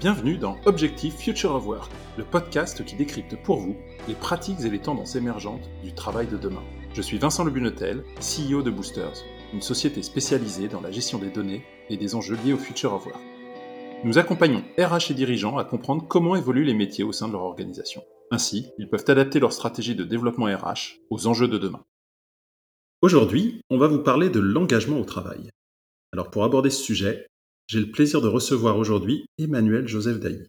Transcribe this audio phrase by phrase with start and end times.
[0.00, 3.76] Bienvenue dans Objectif Future of Work, le podcast qui décrypte pour vous
[4.08, 6.62] les pratiques et les tendances émergentes du travail de demain.
[6.94, 9.22] Je suis Vincent Lebunetel, CEO de Boosters,
[9.52, 13.04] une société spécialisée dans la gestion des données et des enjeux liés au Future of
[13.04, 13.20] Work.
[14.02, 17.42] Nous accompagnons RH et dirigeants à comprendre comment évoluent les métiers au sein de leur
[17.42, 18.02] organisation.
[18.30, 21.84] Ainsi, ils peuvent adapter leur stratégie de développement RH aux enjeux de demain.
[23.02, 25.50] Aujourd'hui, on va vous parler de l'engagement au travail.
[26.14, 27.26] Alors pour aborder ce sujet,
[27.70, 30.44] j'ai le plaisir de recevoir aujourd'hui Emmanuel Joseph Dailly.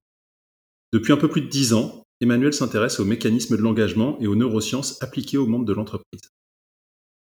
[0.91, 4.33] Depuis un peu plus de dix ans, Emmanuel s'intéresse aux mécanismes de l'engagement et aux
[4.33, 6.31] neurosciences appliquées au monde de l'entreprise.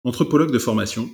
[0.04, 1.12] Anthropologue de formation,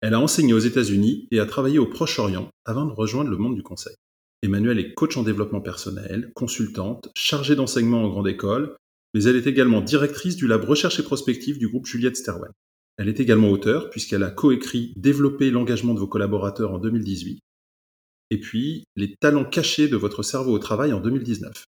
[0.00, 3.54] elle a enseigné aux États-Unis et a travaillé au Proche-Orient avant de rejoindre le monde
[3.54, 3.94] du conseil.
[4.42, 8.74] Emmanuel est coach en développement personnel, consultante, chargée d'enseignement en grande école,
[9.14, 12.50] mais elle est également directrice du lab recherche et prospective du groupe Juliette Sterwen.
[12.98, 17.38] Elle est également auteure puisqu'elle a coécrit Développer l'engagement de vos collaborateurs en 2018
[18.30, 21.64] et puis Les talents cachés de votre cerveau au travail en 2019.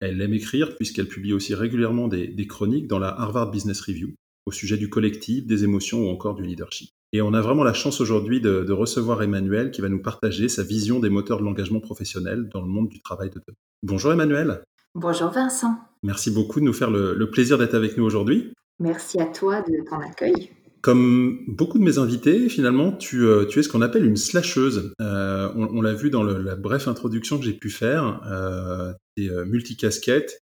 [0.00, 4.14] Elle aime écrire puisqu'elle publie aussi régulièrement des, chroniques dans la Harvard Business Review
[4.46, 6.90] au sujet du collectif, des émotions ou encore du leadership.
[7.12, 10.62] Et on a vraiment la chance aujourd'hui de, recevoir Emmanuel qui va nous partager sa
[10.62, 13.56] vision des moteurs de l'engagement professionnel dans le monde du travail de demain.
[13.82, 14.62] Bonjour Emmanuel.
[14.94, 15.78] Bonjour Vincent.
[16.02, 18.52] Merci beaucoup de nous faire le plaisir d'être avec nous aujourd'hui.
[18.80, 20.50] Merci à toi de ton accueil.
[20.84, 24.92] Comme beaucoup de mes invités, finalement, tu, euh, es ce qu'on appelle une slasheuse.
[25.00, 28.20] Euh, on, l'a vu dans la brève introduction que j'ai pu faire.
[28.30, 30.40] Euh, tu es euh, multicasquette.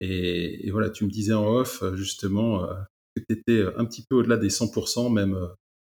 [0.00, 2.68] Et, et, voilà, tu me disais en off, justement,
[3.16, 5.36] que tu étais un petit peu au-delà des 100%, même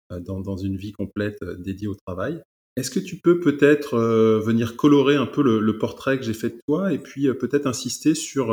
[0.09, 2.41] dans, une vie complète dédiée au travail.
[2.75, 6.49] Est-ce que tu peux peut-être venir colorer un peu le, le portrait que j'ai fait
[6.49, 8.51] de toi et puis peut-être insister sur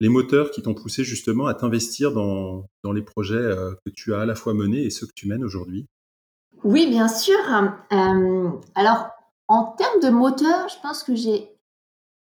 [0.00, 4.20] les moteurs qui t'ont poussé justement à t'investir dans, les projets euh, que tu as
[4.20, 5.86] à la fois menés et ceux que tu mènes aujourd'hui?
[6.64, 7.38] Oui, bien sûr.
[7.92, 9.10] Euh, alors,
[9.48, 11.50] en termes de moteurs, je pense que j'ai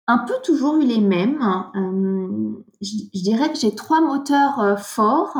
[0.08, 1.40] un peu toujours eu les mêmes.
[1.76, 5.36] Euh, je, dirais que j'ai trois moteurs forts.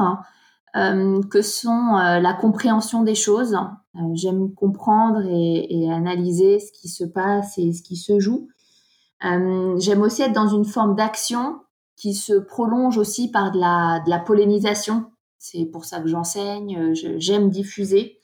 [0.74, 3.56] que sont la compréhension des choses.
[4.14, 8.48] J'aime comprendre et, analyser ce qui se passe et ce qui se joue.
[9.20, 11.60] J'aime aussi être dans une forme d'action
[12.00, 15.12] qui se prolonge aussi par de la, pollinisation.
[15.36, 18.18] C'est pour ça que j'enseigne, euh, j'aime diffuser.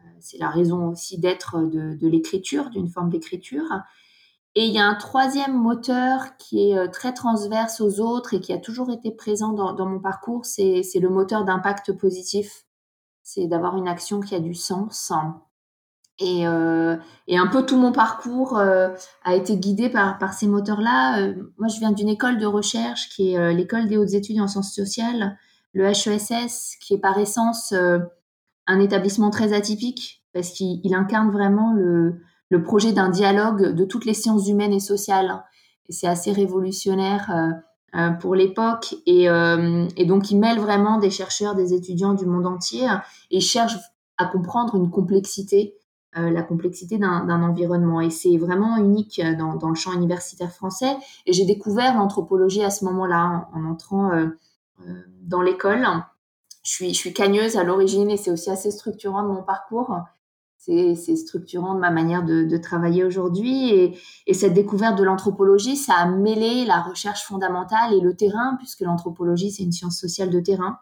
[0.00, 3.66] Euh, c'est la raison aussi d'être de, l'écriture, d'une forme d'écriture.
[4.56, 8.40] Et il y a un troisième moteur qui est euh, très transverse aux autres et
[8.40, 12.64] qui a toujours été présent dans mon parcours, c'est le moteur d'impact positif.
[13.22, 15.12] C'est d'avoir une action qui a du sens.
[16.20, 16.96] Et, euh,
[17.28, 18.90] et, un peu tout mon parcours euh,
[19.24, 21.20] a été guidé par, par ces moteurs-là.
[21.20, 24.46] Euh, moi, je viens d'une école de recherche qui est l'école des hautes études en
[24.46, 25.38] sciences sociales,
[25.72, 27.72] le HESS, qui est par essence
[28.66, 32.20] un établissement très atypique parce qu'il incarne vraiment le,
[32.50, 35.42] le projet d'un dialogue de toutes les sciences humaines et sociales.
[35.88, 37.62] C'est assez révolutionnaire
[38.20, 38.94] pour l'époque.
[39.06, 42.86] Et, et, donc, il mêle vraiment des chercheurs, des étudiants du monde entier
[43.30, 43.76] et cherche
[44.18, 45.79] à comprendre une complexité
[46.18, 48.00] euh, la complexité d'un environnement.
[48.00, 50.96] Et c'est vraiment unique euh, dans, le champ universitaire français.
[51.24, 54.26] Et j'ai découvert l'anthropologie à ce moment-là, en, entrant euh,
[55.22, 55.86] dans l'école.
[56.64, 60.00] Je suis, je suis cagneuse à l'origine et c'est aussi assez structurant de mon parcours.
[60.58, 63.70] C'est structurant de ma manière de, travailler aujourd'hui.
[63.70, 63.96] Et,
[64.26, 68.80] et, cette découverte de l'anthropologie, ça a mêlé la recherche fondamentale et le terrain, puisque
[68.80, 70.78] l'anthropologie, c'est une science sociale de terrain.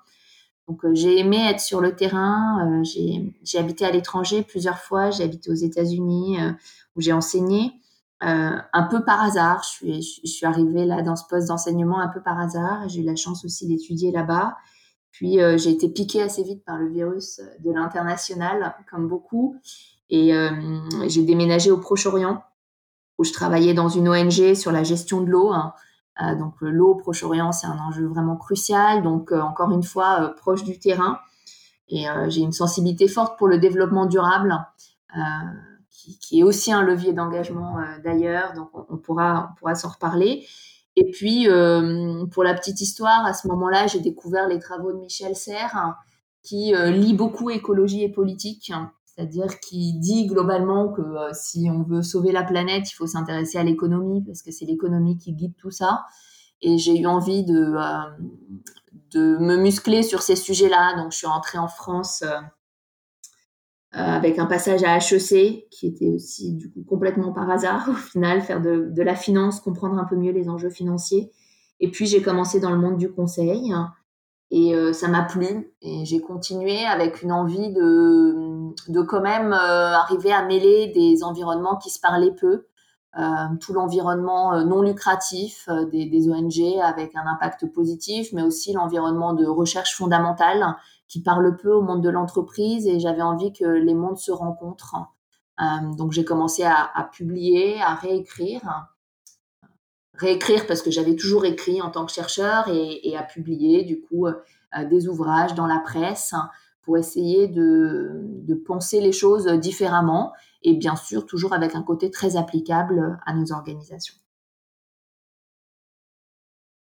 [0.68, 2.80] Donc euh, j'ai aimé être sur le terrain.
[2.80, 5.10] Euh, j'ai habité à l'étranger plusieurs fois.
[5.10, 6.52] J'ai habité aux États-Unis euh,
[6.94, 7.72] où j'ai enseigné.
[8.20, 12.08] un peu par hasard, je suis, je suis arrivée là dans ce poste d'enseignement un
[12.08, 12.88] peu par hasard.
[12.88, 14.56] J'ai eu la chance aussi d'étudier là-bas.
[15.10, 19.56] Puis j'ai été piquée assez vite par le virus de l'international, comme beaucoup.
[20.10, 20.32] Et
[21.06, 22.42] j'ai déménagé au Proche-Orient,
[23.18, 25.52] où je travaillais dans une ONG sur la gestion de l'eau.
[25.52, 25.72] Hein.
[26.22, 29.02] Euh, donc l'eau au Proche-Orient, c'est un enjeu vraiment crucial.
[29.02, 31.18] Donc euh, encore une fois, euh, proche du terrain.
[31.90, 34.54] Et j'ai une sensibilité forte pour le développement durable.
[36.20, 40.44] Qui, est aussi un levier d'engagement d'ailleurs, donc on, pourra, s'en reparler.
[41.00, 44.98] Et puis, euh, pour la petite histoire, à ce moment-là, j'ai découvert les travaux de
[44.98, 45.94] Michel Serres,
[46.42, 48.72] qui euh, lit beaucoup écologie et politique,
[49.18, 53.58] c'est-à-dire qui dit globalement que euh, si on veut sauver la planète, il faut s'intéresser
[53.58, 56.04] à l'économie parce que c'est l'économie qui guide tout ça.
[56.62, 58.26] Et j'ai eu envie de, euh,
[59.10, 61.02] de me muscler sur ces sujets-là.
[61.02, 62.38] Donc, je suis rentrée en France euh,
[63.90, 68.40] avec un passage à HEC qui était aussi du coup complètement par hasard au final,
[68.40, 71.32] faire de, de la finance, comprendre un peu mieux les enjeux financiers.
[71.80, 73.72] Et puis, j'ai commencé dans le monde du conseil.
[74.50, 79.52] Et euh, ça m'a plu et j'ai continué avec une envie de, de quand même
[79.52, 82.66] euh, arriver à mêler des environnements qui se parlaient peu.
[83.60, 89.46] tout l'environnement non lucratif des, des, ONG avec un impact positif, mais aussi l'environnement de
[89.46, 90.76] recherche fondamentale
[91.08, 94.96] qui parle peu au monde de l'entreprise et j'avais envie que les mondes se rencontrent.
[95.96, 98.88] donc j'ai commencé à, à, publier, à réécrire
[100.18, 104.26] réécrire parce que j'avais toujours écrit en tant que chercheur et, à publier du coup
[104.26, 104.32] euh,
[104.90, 106.34] des ouvrages dans la presse
[106.82, 110.32] pour essayer de, penser les choses différemment
[110.62, 114.14] et bien sûr toujours avec un côté très applicable à nos organisations.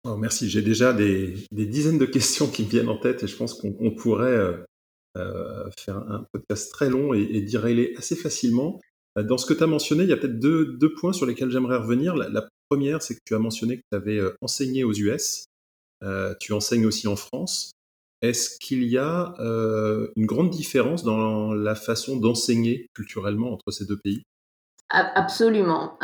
[0.03, 3.35] Oh, merci, j'ai déjà des, dizaines de questions qui me viennent en tête et je
[3.35, 4.63] pense qu'on pourrait euh,
[5.17, 7.57] euh, faire un podcast très long et, et d'y
[7.97, 8.79] assez facilement.
[9.17, 11.77] Dans ce que tu as mentionné, il y a peut-être deux, points sur lesquels j'aimerais
[11.77, 12.15] revenir.
[12.15, 15.45] la, première, c'est que tu as mentionné que tu avais euh, enseigné aux US,
[16.03, 17.71] euh, tu enseignes aussi en France.
[18.21, 23.85] Est-ce qu'il y a euh, une grande différence dans la façon d'enseigner culturellement entre ces
[23.85, 24.23] deux pays?
[24.89, 25.97] Absolument.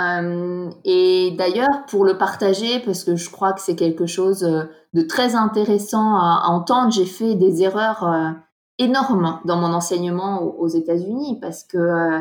[0.83, 5.35] et d'ailleurs, pour le partager, parce que je crois que c'est quelque chose de très
[5.35, 8.35] intéressant à, entendre, j'ai fait des erreurs
[8.79, 12.19] énormes dans mon enseignement aux, États-Unis parce que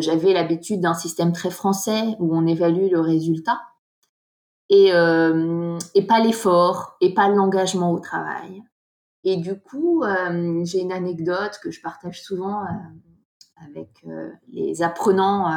[0.00, 3.58] j'avais l'habitude d'un système très français où on évalue le résultat
[4.72, 8.62] et, euh, et pas l'effort et pas l'engagement au travail.
[9.22, 14.04] Et du coup, euh, j'ai une anecdote que je partage souvent euh, avec
[14.48, 15.48] les apprenants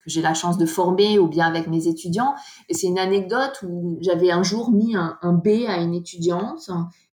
[0.00, 2.34] que j'ai la chance de former ou bien avec mes étudiants.
[2.68, 6.70] Et c'est une anecdote où j'avais un jour mis un, B à une étudiante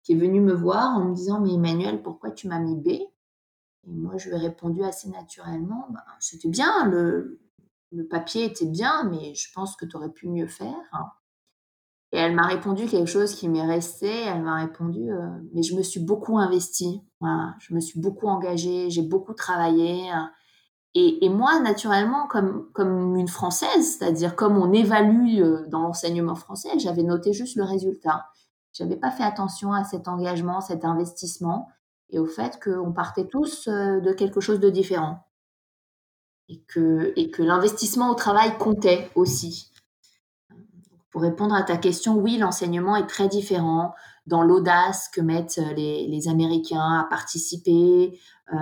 [0.04, 2.88] qui est venue me voir en me disant Mais Emmanuel, pourquoi tu m'as mis B?
[2.88, 3.12] Et
[3.86, 7.40] moi, je lui ai répondu assez naturellement bah, C'était bien, le,
[7.92, 10.76] le papier était bien, mais je pense que tu aurais pu mieux faire.
[12.16, 14.10] Et elle m'a répondu quelque chose qui m'est resté.
[14.10, 17.02] Elle m'a répondu, euh, mais je me suis beaucoup investie.
[17.60, 20.10] Je me suis beaucoup engagée, j'ai beaucoup travaillé.
[20.94, 26.70] Et, et, moi, naturellement, comme, une Française, c'est-à-dire comme on évalue euh, dans l'enseignement français,
[26.80, 28.28] j'avais noté juste le résultat.
[28.72, 31.68] J'avais pas fait attention à cet engagement, cet investissement,
[32.12, 35.28] et au fait qu'on partait tous euh, de quelque chose de différent.
[36.48, 39.74] Et que l'investissement au travail comptait aussi.
[41.16, 43.96] Pour répondre à ta question, oui, l'enseignement est très différent
[44.28, 48.20] dans l'audace que mettent euh, les, Américains à participer,
[48.52, 48.58] euh,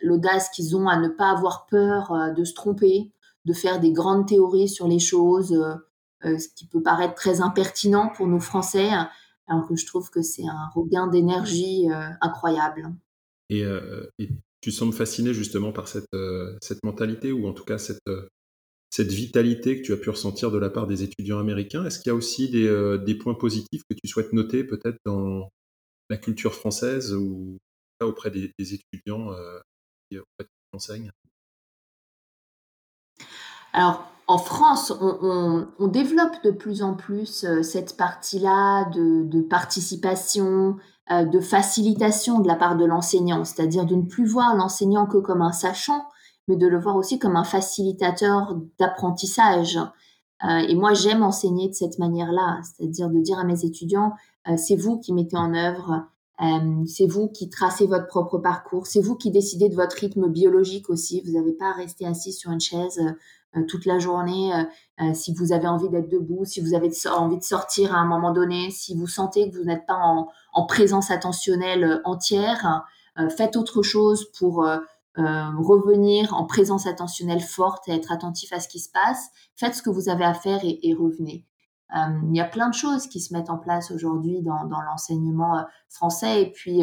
[0.00, 3.12] l'audace qu'ils ont à ne pas avoir peur euh, de se tromper,
[3.44, 5.54] de faire des grandes théories sur les choses,
[6.22, 8.88] ce qui peut paraître très impertinent pour nous Français,
[9.46, 11.88] alors que je trouve que c'est un regain d'énergie
[12.22, 12.90] incroyable.
[13.50, 13.64] Et,
[14.18, 14.30] et,
[14.62, 16.08] tu sembles fasciné justement par cette,
[16.62, 18.00] cette mentalité, ou en tout cas cette
[18.90, 21.84] cette vitalité que tu as pu ressentir de la part des étudiants américains.
[21.84, 25.50] Est-ce qu'il y a aussi des, euh, points positifs que tu souhaites noter peut-être dans
[26.08, 27.58] la culture française ou
[28.00, 29.58] auprès des, étudiants euh,
[30.10, 30.18] qui,
[30.72, 31.10] enseignent
[33.72, 40.76] Alors, en France, on, développe de plus en plus euh, cette partie-là de, participation,
[41.10, 45.42] de facilitation de la part de l'enseignant, c'est-à-dire de ne plus voir l'enseignant que comme
[45.42, 46.06] un sachant,
[46.48, 49.78] mais de le voir aussi comme un facilitateur d'apprentissage.
[50.44, 54.12] Euh, et moi, j'aime enseigner de cette manière-là, c'est-à-dire de dire à mes étudiants,
[54.48, 56.06] euh, c'est vous qui mettez en œuvre,
[56.42, 60.28] euh, c'est vous qui tracez votre propre parcours, c'est vous qui décidez de votre rythme
[60.28, 61.22] biologique aussi.
[61.24, 63.00] Vous n'avez pas à rester assis sur une chaise
[63.68, 64.52] toute la journée.
[65.14, 68.30] si vous avez envie d'être debout, si vous avez envie de sortir à un moment
[68.30, 72.84] donné, si vous sentez que vous n'êtes pas en, en, présence attentionnelle entière,
[73.34, 74.68] faites autre chose pour
[75.18, 79.30] euh, revenir en présence attentionnelle forte et être attentif à ce qui se passe.
[79.54, 81.46] Faites ce que vous avez à faire et, revenez.
[81.96, 85.58] Euh, il y a plein de choses qui se mettent en place aujourd'hui dans, l'enseignement
[85.58, 86.82] euh, français et puis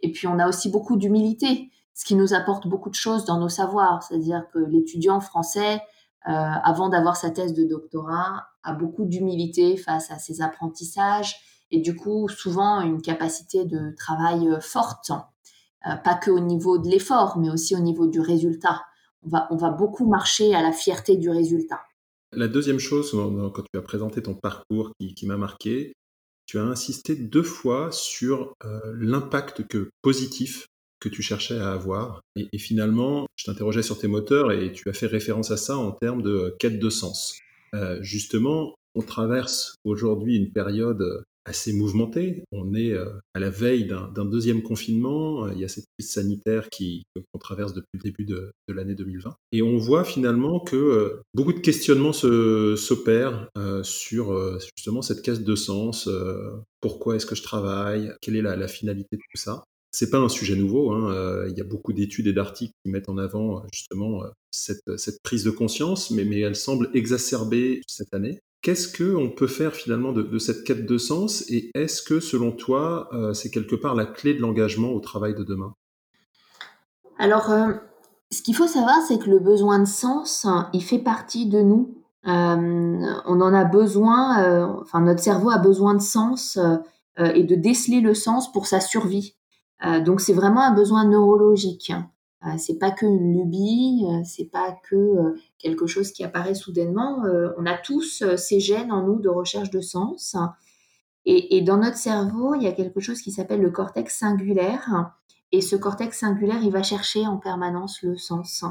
[0.00, 3.38] et puis on a aussi beaucoup d'humilité, ce qui nous apporte beaucoup de choses dans
[3.38, 4.02] nos savoirs.
[4.02, 5.80] C'est-à-dire que l'étudiant français,
[6.22, 11.36] avant d'avoir sa thèse de doctorat, a beaucoup d'humilité face à ses apprentissages
[11.70, 15.12] et du coup souvent une capacité de travail forte
[16.04, 18.82] pas que au niveau de l'effort, mais aussi au niveau du résultat.
[19.22, 21.80] On va, on va beaucoup marcher à la fierté du résultat.
[22.32, 25.92] La deuxième chose, quand tu as présenté ton parcours qui, m'a marqué,
[26.46, 30.66] tu as insisté deux fois sur euh, l'impact que positif
[31.00, 32.20] que tu cherchais à avoir.
[32.36, 35.92] Et, finalement, je t'interrogeais sur tes moteurs et tu as fait référence à ça en
[35.92, 37.38] termes de quête de sens.
[37.74, 42.44] Euh, justement, on traverse aujourd'hui une période assez mouvementé.
[42.52, 45.48] On est euh, à la veille d'un deuxième confinement.
[45.50, 49.34] Il y a cette crise sanitaire qu'on traverse depuis le début de, l'année 2020.
[49.52, 55.42] Et on voit finalement que euh, beaucoup de questionnements s'opèrent euh, sur justement cette caisse
[55.42, 56.10] de sens.
[56.80, 60.28] pourquoi est-ce que je travaille Quelle est la, finalité de tout ça c'est pas un
[60.28, 60.90] sujet nouveau.
[60.90, 61.46] Hein.
[61.48, 64.82] il y a beaucoup d'études et d'articles qui mettent en avant justement cette,
[65.22, 68.40] prise de conscience, mais elle semble exacerbée cette année.
[68.62, 73.08] Qu'est-ce qu'on peut faire finalement de, cette quête de sens et est-ce que selon toi,
[73.32, 75.74] c'est quelque part la clé de l'engagement au travail de demain?
[77.18, 77.52] Alors,
[78.32, 81.94] ce qu'il faut savoir, c'est que le besoin de sens, il fait partie de nous.
[82.24, 86.58] on en a besoin, enfin notre cerveau a besoin de sens
[87.18, 89.36] et de déceler le sens pour sa survie.
[90.04, 91.92] donc c'est vraiment un besoin neurologique.
[91.92, 92.15] Euh,
[92.58, 97.22] c'est pas que une lubie, euh, c'est pas que euh, quelque chose qui apparaît soudainement.
[97.58, 100.36] on a tous ces gènes en nous de recherche de sens.
[101.28, 105.12] Et, dans notre cerveau, il y a quelque chose qui s'appelle le cortex singulaire.
[105.50, 108.64] Et ce cortex singulaire, il va chercher en permanence le sens.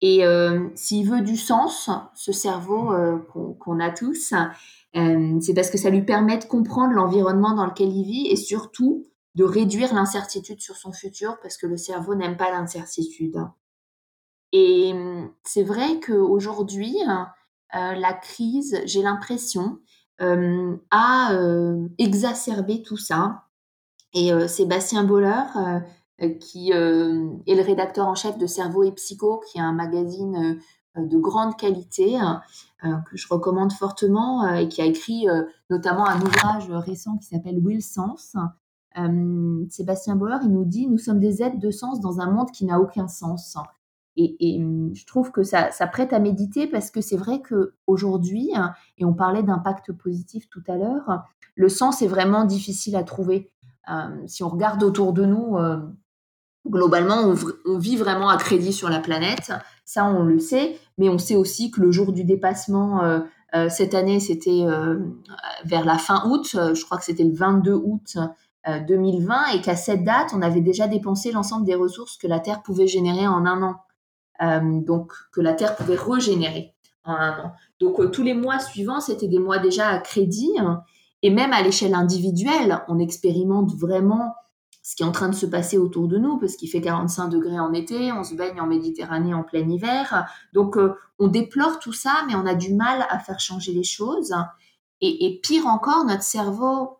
[0.00, 0.22] Et
[0.76, 2.94] s'il veut du sens, ce cerveau
[3.60, 4.32] qu'on a tous,
[4.94, 9.04] c'est parce que ça lui permet de comprendre l'environnement dans lequel il vit et surtout
[9.34, 13.36] de réduire l'incertitude sur son futur parce que le cerveau n'aime pas l'incertitude.
[14.52, 16.96] Et hum, c'est vrai qu'aujourd'hui,
[17.74, 19.80] euh, la crise, j'ai l'impression,
[20.20, 23.42] hum, a euh, exacerbé tout ça.
[24.12, 25.42] Et euh, Sébastien Boller,
[26.40, 30.60] qui est le rédacteur en chef de Cerveau et Psycho, qui est un magazine
[30.96, 32.16] de grande qualité,
[32.80, 35.26] que je recommande fortement, et qui a écrit
[35.68, 38.36] notamment un ouvrage récent qui s'appelle Will Sense,
[38.98, 42.50] euh, Sébastien Bauer, il nous dit, nous sommes des êtres de sens dans un monde
[42.50, 43.56] qui n'a aucun sens.
[44.16, 48.72] Et, hum, je trouve que ça, prête à méditer parce que c'est vrai qu'aujourd'hui, hein,
[48.96, 51.24] et on parlait d'impact positif tout à l'heure,
[51.56, 53.50] le sens est vraiment difficile à trouver.
[53.90, 55.78] Euh, si on regarde autour de nous, euh,
[56.68, 57.34] globalement,
[57.66, 59.52] on, vit vraiment à crédit sur la planète.
[59.84, 63.02] Ça, on le sait, mais on sait aussi que le jour du dépassement,
[63.68, 64.64] cette année, c'était
[65.64, 68.16] vers la fin août, je crois que c'était le 22 août,
[68.66, 72.40] 2020 euh, et qu'à cette date, on avait déjà dépensé l'ensemble des ressources que la
[72.40, 73.76] Terre pouvait générer en un an.
[74.42, 77.52] Euh, donc, que la Terre pouvait régénérer en un an.
[77.80, 80.52] Donc, euh, tous les mois suivants, c'était des mois déjà à crédit.
[80.58, 80.82] Hein.
[81.22, 84.34] et même à l'échelle individuelle, on expérimente vraiment
[84.82, 87.28] ce qui est en train de se passer autour de nous, parce qu'il fait 45
[87.28, 90.26] degrés en été, on se baigne en Méditerranée en plein hiver.
[90.52, 90.76] Donc,
[91.18, 94.34] on déplore tout ça, mais on a du mal à faire changer les choses.
[95.00, 96.98] et pire encore, notre cerveau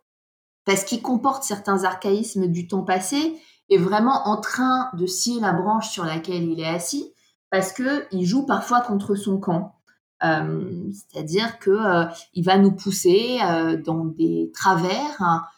[0.64, 3.34] parce qu'il comporte certains archaïsmes du temps passé,
[3.70, 7.12] est vraiment en train de scier la branche sur laquelle il est assis,
[7.50, 9.74] parce qu'il joue parfois contre son camp.
[10.24, 12.06] Euh, c'est-à-dire qu'il euh,
[12.42, 15.50] va nous pousser euh, dans des travers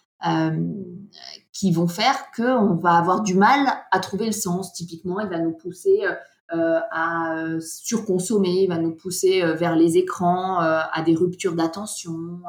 [1.53, 3.61] qui vont faire qu'on va avoir du mal
[3.93, 4.73] à trouver le sens.
[4.73, 6.03] Typiquement, il va nous pousser
[6.51, 12.41] à surconsommer, il va nous pousser vers les écrans, à des ruptures d'attention,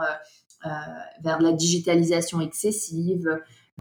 [0.66, 0.70] euh,
[1.22, 3.30] vers la digitalisation excessive,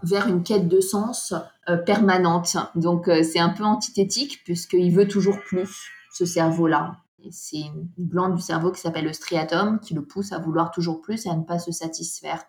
[0.03, 1.33] vers une quête de sens
[1.71, 2.57] euh, permanente.
[2.75, 6.99] Donc euh, c'est un peu antithétique puisqu'il veut toujours plus, ce cerveau-là.
[7.31, 11.01] C'est une glande du cerveau qui s'appelle le striatum qui le pousse à vouloir toujours
[11.01, 12.45] plus et à ne pas se satisfaire.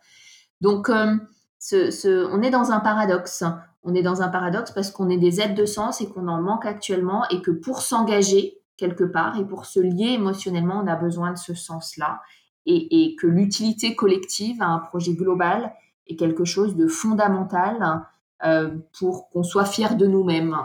[0.60, 3.43] Donc on est dans un paradoxe.
[3.84, 6.41] On est dans un paradoxe parce qu'on est des êtres de sens et qu'on en
[6.41, 10.96] manque actuellement et que pour s'engager quelque part et pour se lier émotionnellement, on a
[10.96, 12.19] besoin de ce sens-là
[12.67, 15.74] et, que l'utilité collective à un projet global
[16.07, 18.03] est quelque chose de fondamental
[18.43, 18.69] euh,
[19.00, 20.57] pour qu'on soit fier de nous-mêmes.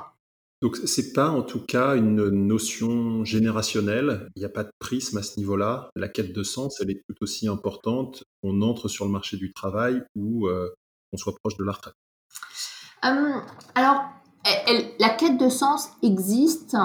[0.60, 5.18] Donc c'est pas en tout cas une notion générationnelle, il n'y a pas de prisme
[5.18, 5.90] à ce niveau-là.
[5.96, 9.52] La quête de sens, elle est tout aussi importante qu'on entre sur le marché du
[9.52, 10.68] travail ou euh,
[11.10, 11.94] qu'on soit proche de la retraite.
[13.04, 13.40] Euh,
[13.74, 14.04] alors,
[15.00, 16.76] la quête de sens existe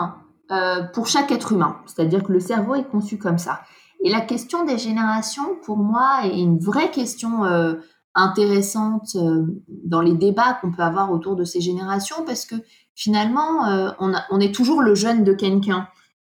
[0.94, 3.62] pour chaque être humain, c'est-à-dire que le cerveau est conçu comme ça.
[4.04, 7.76] Et la question des générations, pour moi, est une vraie question euh,
[8.14, 12.56] intéressante euh, dans les débats qu'on peut avoir autour de ces générations, parce que
[12.96, 15.88] finalement, euh, on, est toujours le jeune de quelqu'un.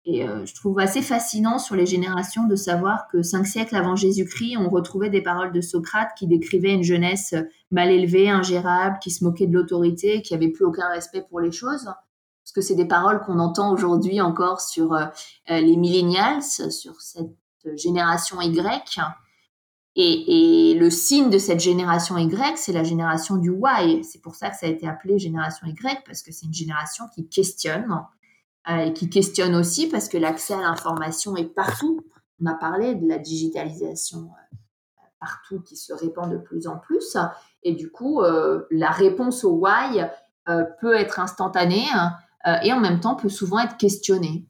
[0.09, 4.55] Et je trouve assez fascinant sur les générations de savoir que cinq siècles avant Jésus-Christ,
[4.55, 7.35] on retrouvait des paroles de Socrate qui décrivaient une jeunesse
[7.71, 11.51] mal élevée, ingérable, qui se moquait de l'autorité, qui avait plus aucun respect pour les
[11.51, 14.97] choses parce que c'est des paroles qu'on entend aujourd'hui encore sur
[15.49, 17.35] les millennials, sur cette
[17.75, 18.99] génération Y.
[19.99, 24.03] Et, le signe de cette génération Y, c'est la génération du Y.
[24.03, 27.05] C'est pour ça que ça a été appelé génération Y, parce que c'est une génération
[27.15, 28.05] qui questionne,
[28.69, 32.01] euh, et qui questionne aussi parce que l'accès à l'information est partout.
[32.41, 34.57] On a parlé de la digitalisation euh,
[35.19, 37.17] partout qui se répand de plus en plus.
[37.63, 40.05] Et du coup, euh, la réponse au why
[40.79, 41.85] peut être instantanée
[42.63, 44.47] et en même temps peut souvent être questionnée.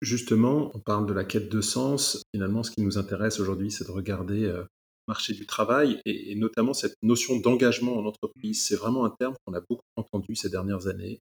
[0.00, 2.22] Justement, on parle de la quête de sens.
[2.34, 4.64] Finalement, ce qui nous intéresse aujourd'hui, c'est de regarder euh,
[5.08, 8.64] marché du travail et, notamment cette notion d'engagement en entreprise.
[8.66, 11.20] C'est vraiment un terme qu'on a beaucoup entendu ces dernières années.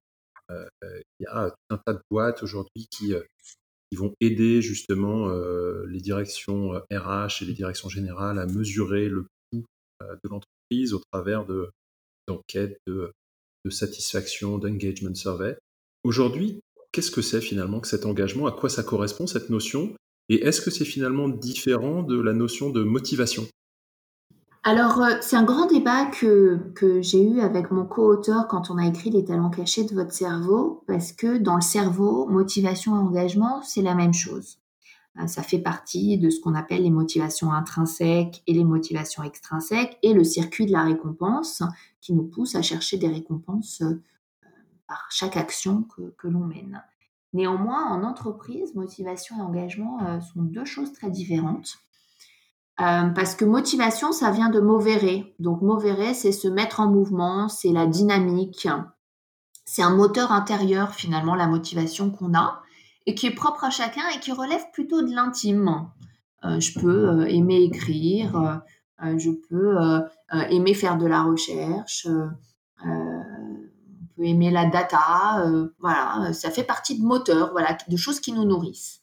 [0.49, 0.65] Euh,
[1.19, 3.13] il y a tout un tas de boîtes aujourd'hui qui,
[3.91, 5.29] qui vont aider justement
[5.85, 9.65] les directions RH et les directions générales à mesurer le coût
[10.01, 11.69] de l'entreprise au travers de
[12.27, 13.11] d'enquêtes de,
[13.65, 15.57] de satisfaction, d'engagement survey.
[16.03, 18.47] Aujourd'hui, qu'est-ce que c'est finalement que cet engagement?
[18.47, 19.93] À quoi ça correspond cette notion?
[20.29, 23.47] Et est-ce que c'est finalement différent de la notion de motivation?
[24.63, 28.77] Alors, euh, c'est un grand débat que, que j'ai eu avec mon co-auteur quand on
[28.77, 32.99] a écrit Les talents cachés de votre cerveau, parce que dans le cerveau, motivation et
[32.99, 34.57] engagement, c'est la même chose.
[35.17, 39.97] Euh, ça fait partie de ce qu'on appelle les motivations intrinsèques et les motivations extrinsèques,
[40.03, 41.63] et le circuit de la récompense
[42.01, 44.01] qui nous pousse à chercher des récompenses euh,
[44.89, 45.85] par chaque action
[46.17, 46.83] que, l'on mène.
[47.31, 51.79] Néanmoins, en entreprise, motivation et engagement sont deux choses très différentes.
[52.81, 55.25] Euh, parce que motivation, ça vient de movere.
[55.39, 58.67] Donc movere, c'est se mettre en mouvement, c'est la dynamique.
[59.65, 62.61] C'est un moteur intérieur finalement, la motivation qu'on a,
[63.05, 65.89] et qui est propre à chacun et qui relève plutôt de l'intime.
[66.45, 68.61] Euh, je peux euh, aimer écrire,
[69.01, 69.77] je peux
[70.49, 72.05] aimer faire de la recherche,
[74.23, 75.45] aimer la data,
[75.79, 79.01] voilà, ça fait partie de moteurs, voilà, de choses qui nous nourrissent.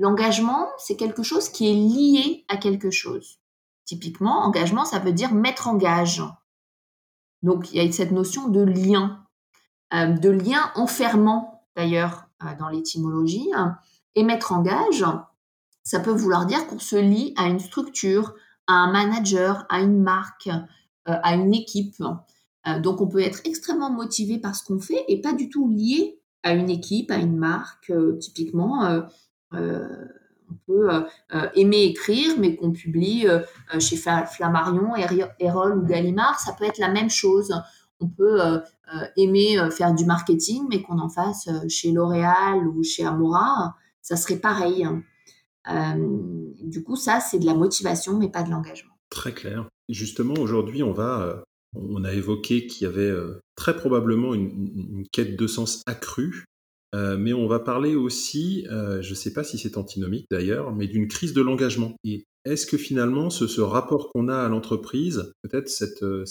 [0.00, 3.38] L'engagement, c'est quelque chose qui est lié à quelque chose.
[3.84, 6.22] Typiquement, engagement, ça veut dire mettre en gage.
[7.42, 9.26] Donc, il y a cette notion de lien,
[9.92, 13.50] euh, de lien enfermant, d'ailleurs, euh, dans l'étymologie.
[14.14, 15.04] Et mettre en gage,
[15.82, 18.34] ça peut vouloir dire qu'on se lie à une structure,
[18.66, 22.02] à un manager, à une marque, euh, à une équipe.
[22.82, 26.20] Donc, on peut être extrêmement motivé par ce qu'on fait et pas du tout lié
[26.42, 27.92] à une équipe, à une marque.
[28.18, 29.02] typiquement,
[29.54, 29.86] euh,
[30.50, 31.00] on peut euh,
[31.34, 33.26] euh, aimer écrire, mais qu'on publie
[33.78, 34.94] chez Flammarion,
[35.38, 37.54] Erol ou Gallimard, ça peut être la même chose.
[38.00, 38.40] On peut
[39.16, 44.38] aimer faire du marketing, mais qu'on en fasse chez L'Oréal ou chez Amora, ça serait
[44.38, 44.88] pareil.
[46.62, 48.94] du coup, ça, c'est de la motivation, mais pas de l'engagement.
[49.10, 49.68] Très clair.
[49.88, 53.12] Justement, aujourd'hui, on va, on a évoqué qu'il y avait
[53.56, 56.44] très probablement une, quête de sens accrue
[56.94, 60.74] euh, mais on va parler aussi, euh, je ne sais pas si c'est antinomique d'ailleurs,
[60.74, 61.94] mais d'une crise de l'engagement.
[62.04, 66.24] Et est-ce que finalement ce, rapport qu'on a à l'entreprise, peut-être cette, euh,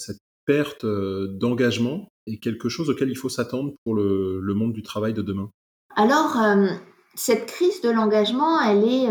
[0.46, 5.22] perte d'engagement, est quelque chose auquel il faut s'attendre pour le, monde du travail de
[5.22, 5.52] demain?
[5.96, 6.38] Alors,
[7.14, 9.10] cette crise de l'engagement, elle est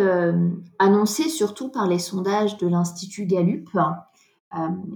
[0.81, 3.69] annoncée surtout par les sondages de l'Institut Gallup.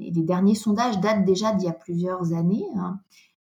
[0.01, 2.67] Et les derniers sondages datent déjà d'il y a plusieurs années.
[2.77, 3.01] Hein.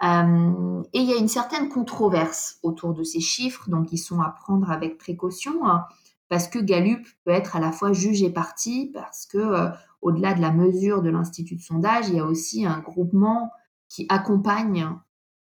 [0.04, 4.22] Euh, et il y a une certaine controverse autour de ces chiffres, donc ils sont
[4.22, 5.86] à prendre avec précaution, hein,
[6.30, 9.70] parce que Gallup peut être à la fois juge et parti, parce que euh,
[10.02, 13.52] au-delà de la mesure de l'institut de sondage, il y a aussi un groupement
[13.90, 14.88] qui accompagne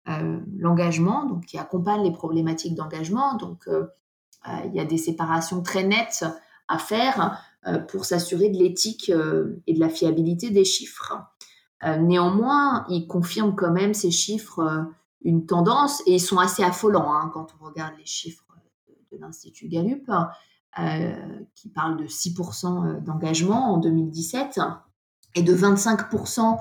[0.09, 3.37] euh, l'engagement, donc qui accompagne les problématiques d'engagement.
[3.37, 3.67] Donc
[4.67, 6.27] il y a des séparations très nettes
[6.69, 7.43] à faire
[7.89, 9.11] pour s'assurer de l'éthique
[9.67, 11.15] et de la fiabilité des chiffres.
[11.85, 14.83] Euh, néanmoins, ils confirment quand même ces chiffres euh,
[15.23, 18.45] une tendance et ils sont assez affolants hein, quand on regarde les chiffres
[19.11, 20.11] de, l'Institut Gallup,
[20.79, 21.15] euh,
[21.55, 24.61] qui parle de 6% d'engagement en 2017
[25.37, 26.59] et de 25%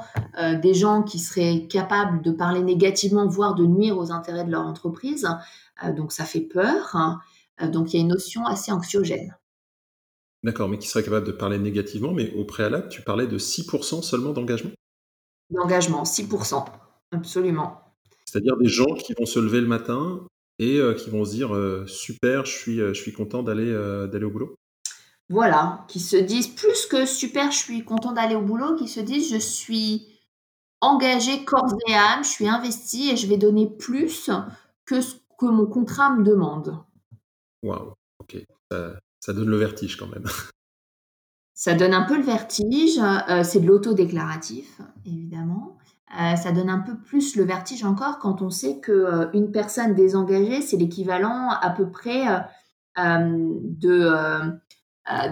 [0.61, 4.65] des gens qui seraient capables de parler négativement, voire de nuire aux intérêts de leur
[4.65, 5.27] entreprise.
[5.95, 6.95] donc ça fait peur.
[6.95, 7.19] Hein.
[7.69, 9.35] donc il y a une notion assez anxiogène.
[10.43, 14.01] D'accord, mais qui serait capable de parler négativement, mais au préalable, tu parlais de 6%
[14.01, 14.71] seulement d'engagement?
[15.49, 16.65] D'engagement, 6%,
[17.12, 17.79] absolument.
[18.25, 20.25] C'est-à-dire des gens qui vont se lever le matin
[20.60, 23.71] et euh, qui vont se dire euh, super, je suis, je suis content d'aller
[24.12, 24.56] d'aller au boulot.
[25.29, 28.99] Voilà, qui se disent plus que super, je suis content d'aller au boulot, qui se
[28.99, 30.08] disent je suis
[30.82, 34.29] engagé corps et âme, je suis investi et je vais donner plus
[34.86, 36.77] que ce que mon contrat me demande.
[37.63, 40.25] Waouh, ok, ça, ça donne le vertige quand même.
[41.55, 45.77] Ça donne un peu le vertige, euh, c'est de l'autodéclaratif, évidemment.
[46.19, 49.51] Euh, ça donne un peu plus le vertige encore quand on sait que euh, une
[49.51, 52.25] personne désengagée, c'est l'équivalent à peu près
[52.97, 54.51] de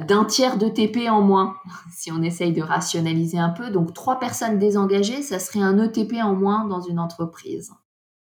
[0.07, 1.55] d'un tiers de TP en moins,
[1.91, 3.71] si on essaye de rationaliser un peu.
[3.71, 7.71] Donc trois personnes désengagées, ça serait un ETP en moins dans une entreprise.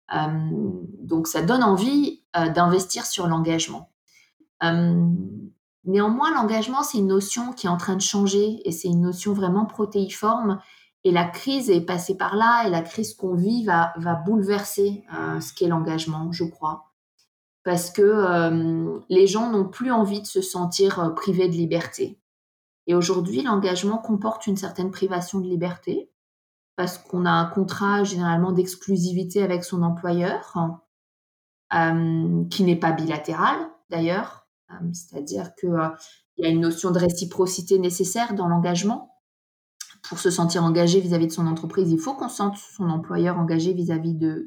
[0.09, 2.23] donc ça donne envie
[2.55, 3.92] d'investir sur l'engagement.
[5.85, 9.33] Néanmoins, l'engagement, c'est une notion qui est en train de changer et c'est une notion
[9.33, 10.59] vraiment protéiforme.
[11.03, 13.93] Et la crise est passée par là et la crise qu'on vit va,
[14.25, 16.93] bouleverser euh, ce qu'est l'engagement, je crois.
[17.65, 22.19] Parce que euh, les gens n'ont plus envie de se sentir euh, privés de liberté.
[22.87, 26.09] Et aujourd'hui, l'engagement comporte une certaine privation de liberté
[26.75, 30.55] parce qu'on a un contrat généralement d'exclusivité avec son employeur,
[31.73, 33.57] euh, qui n'est pas bilatéral
[33.89, 34.42] d'ailleurs, euh,
[34.93, 35.89] c'est-à-dire qu'il euh,
[36.37, 39.09] y a une notion de réciprocité nécessaire dans l'engagement.
[40.03, 43.73] Pour se sentir engagé vis-à-vis de son entreprise, il faut qu'on sente son employeur engagé
[43.73, 44.45] vis-à-vis de,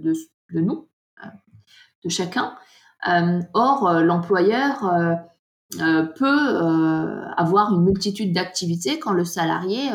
[0.53, 0.87] nous,
[2.05, 2.55] de chacun.
[3.55, 4.85] or, l'employeur
[5.79, 6.57] peut
[7.39, 9.91] avoir une multitude d'activités quand le salarié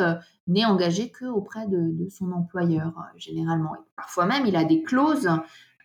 [0.46, 3.72] n'est engagé qu'auprès de, de son employeur, euh, généralement.
[3.96, 5.28] parfois même, il a des clauses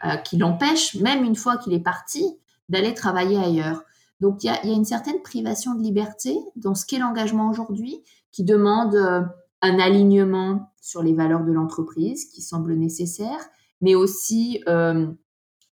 [0.05, 2.37] euh, qui l'empêchent, même une fois qu'il est parti,
[2.69, 3.83] d'aller travailler ailleurs.
[4.19, 8.43] Donc, il y, a, une certaine privation de liberté dans ce qu'est l'engagement aujourd'hui, qui
[8.43, 9.21] demande euh,
[9.61, 13.39] un alignement sur les valeurs de l'entreprise, qui semble nécessaire,
[13.81, 15.17] mais aussi une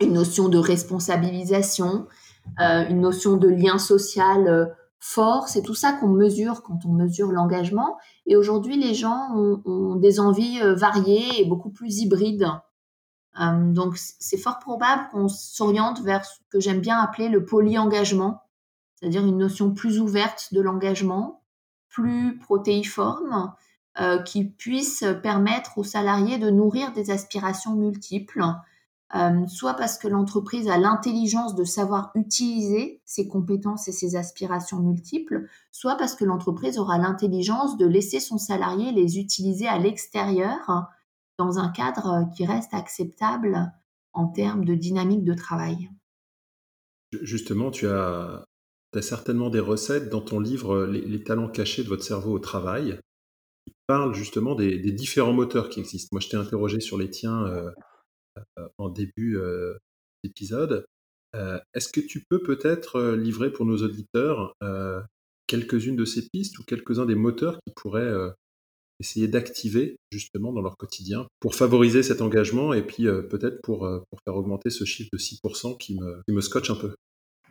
[0.02, 2.08] notion de responsabilisation,
[2.58, 5.50] une notion de lien social fort.
[5.50, 7.98] C'est tout ça qu'on mesure quand on mesure l'engagement.
[8.26, 12.48] Et aujourd'hui, les gens ont, des envies euh, variées et beaucoup plus hybrides.
[13.40, 18.44] Euh, donc, c'est fort probable qu'on s'oriente vers ce que j'aime bien appeler le polyengagement,
[18.96, 21.42] c'est-à-dire une notion plus ouverte de l'engagement,
[21.90, 23.54] plus protéiforme,
[24.00, 28.44] euh, qui puisse permettre aux salariés de nourrir des aspirations multiples
[29.16, 34.80] euh, soit parce que l'entreprise a l'intelligence de savoir utiliser ses compétences et ses aspirations
[34.80, 40.88] multiples, soit parce que l'entreprise aura l'intelligence de laisser son salarié les utiliser à l'extérieur
[41.46, 43.72] dans un cadre qui reste acceptable
[44.14, 45.90] en termes de dynamique de travail.
[47.22, 48.46] Justement, tu as,
[49.02, 53.00] certainement des recettes dans ton livre les, talents cachés de votre cerveau au travail.
[53.66, 56.10] Tu parles justement des, différents moteurs qui existent.
[56.12, 57.46] Moi, je t'ai interrogé sur les tiens.
[57.46, 57.72] Euh,
[58.58, 59.78] euh, en début euh,
[60.24, 60.86] d'épisode.
[61.36, 64.56] Euh, est-ce que tu peux peut-être livrer pour nos auditeurs
[65.48, 68.14] quelques-unes de ces pistes ou quelques-uns des moteurs qui pourraient
[69.00, 73.80] essayer d'activer justement dans leur quotidien pour favoriser cet engagement et puis peut-être pour,
[74.10, 76.94] pour faire augmenter ce chiffre de 6% qui me, qui me scotche un peu.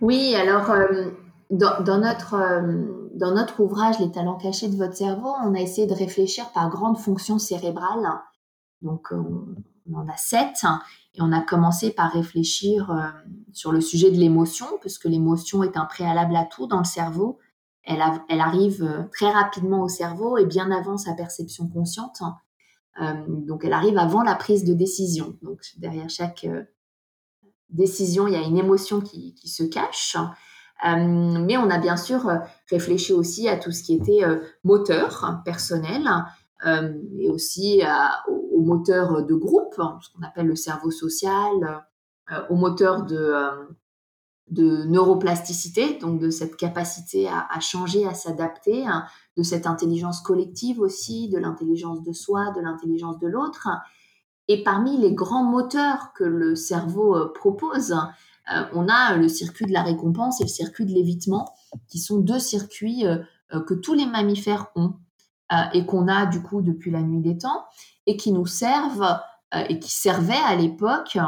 [0.00, 0.70] Oui, alors
[1.50, 2.36] dans, dans, notre,
[3.14, 6.70] dans notre ouvrage Les talents cachés de votre cerveau, on a essayé de réfléchir par
[6.70, 8.08] grandes fonctions cérébrales.
[8.80, 10.64] Donc on en a sept,
[11.14, 13.06] et on a commencé par réfléchir euh,
[13.52, 17.38] sur le sujet de l'émotion, puisque l'émotion est un préalable à tout dans le cerveau.
[17.84, 18.00] Elle,
[18.40, 22.22] arrive euh, très rapidement au cerveau et bien avant sa perception consciente.
[23.00, 25.36] Euh, donc elle arrive avant la prise de décision.
[25.42, 26.46] Donc derrière chaque
[27.70, 30.16] décision, il y a une émotion qui, se cache.
[30.84, 32.30] mais on a bien sûr
[32.70, 34.22] réfléchi aussi à tout ce qui était
[34.62, 36.06] moteur personnel,
[36.66, 37.82] euh, et aussi
[38.28, 41.82] au, moteur de groupe, hein, ce qu'on appelle le cerveau social,
[42.30, 43.50] euh, au moteur de, euh,
[44.52, 49.04] de neuroplasticité, donc de cette capacité à, changer, à s'adapter, hein,
[49.36, 53.68] de cette intelligence collective aussi, de l'intelligence de soi, de l'intelligence de l'autre.
[54.48, 57.96] Et parmi les grands moteurs que le cerveau propose,
[58.74, 61.54] on a le circuit de la récompense et le circuit de l'évitement,
[61.88, 63.04] qui sont deux circuits
[63.66, 64.94] que tous les mammifères ont.
[65.52, 67.66] Euh, et qu'on a du coup depuis la nuit des temps
[68.06, 69.18] et qui nous servent
[69.54, 71.20] euh, et qui servaient à l'époque euh,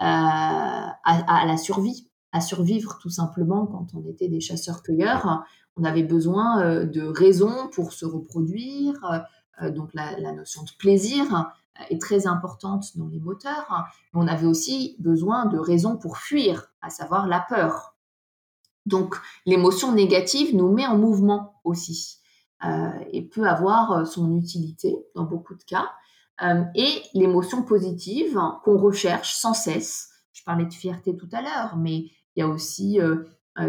[0.00, 5.44] à, la survie, à survivre tout simplement quand on était des chasseurs-cueilleurs.
[5.76, 8.94] On avait besoin de raisons pour se reproduire,
[9.74, 11.52] donc la, notion de plaisir
[11.90, 13.84] est très importante dans les moteurs.
[14.14, 17.96] on avait aussi besoin de raisons pour fuir, à savoir la peur.
[18.86, 22.20] Donc l'émotion négative nous met en mouvement aussi.
[22.64, 25.90] Euh, et peut avoir euh, son utilité dans beaucoup de cas.
[26.42, 30.08] Euh, et l'émotion positive qu'on recherche sans cesse.
[30.32, 32.98] Je parlais de fierté tout à l'heure, mais il y a aussi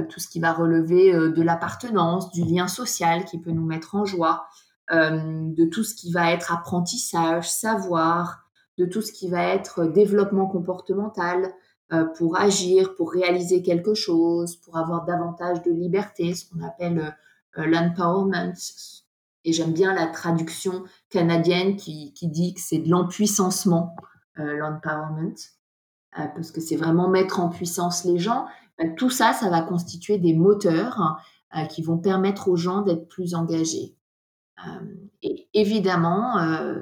[0.09, 4.03] tout ce qui va relever de l'appartenance, du lien social qui peut nous mettre en
[4.03, 4.45] joie,
[4.91, 8.43] de tout ce qui va être apprentissage, savoir,
[8.77, 11.53] de tout ce qui va être développement comportemental
[12.17, 17.15] pour agir, pour réaliser quelque chose, pour avoir davantage de liberté, ce qu'on appelle
[17.57, 18.53] euh, l'empowerment.
[19.43, 23.95] Et j'aime bien la traduction canadienne qui, dit que c'est de l'empuissancement,
[24.39, 25.56] euh, l'empowerment, euh,
[26.35, 28.45] parce que c'est vraiment mettre en puissance les gens.
[28.97, 31.17] tout ça, ça va constituer des moteurs
[31.69, 33.95] qui vont permettre aux gens d'être plus engagés.
[35.21, 36.39] et évidemment,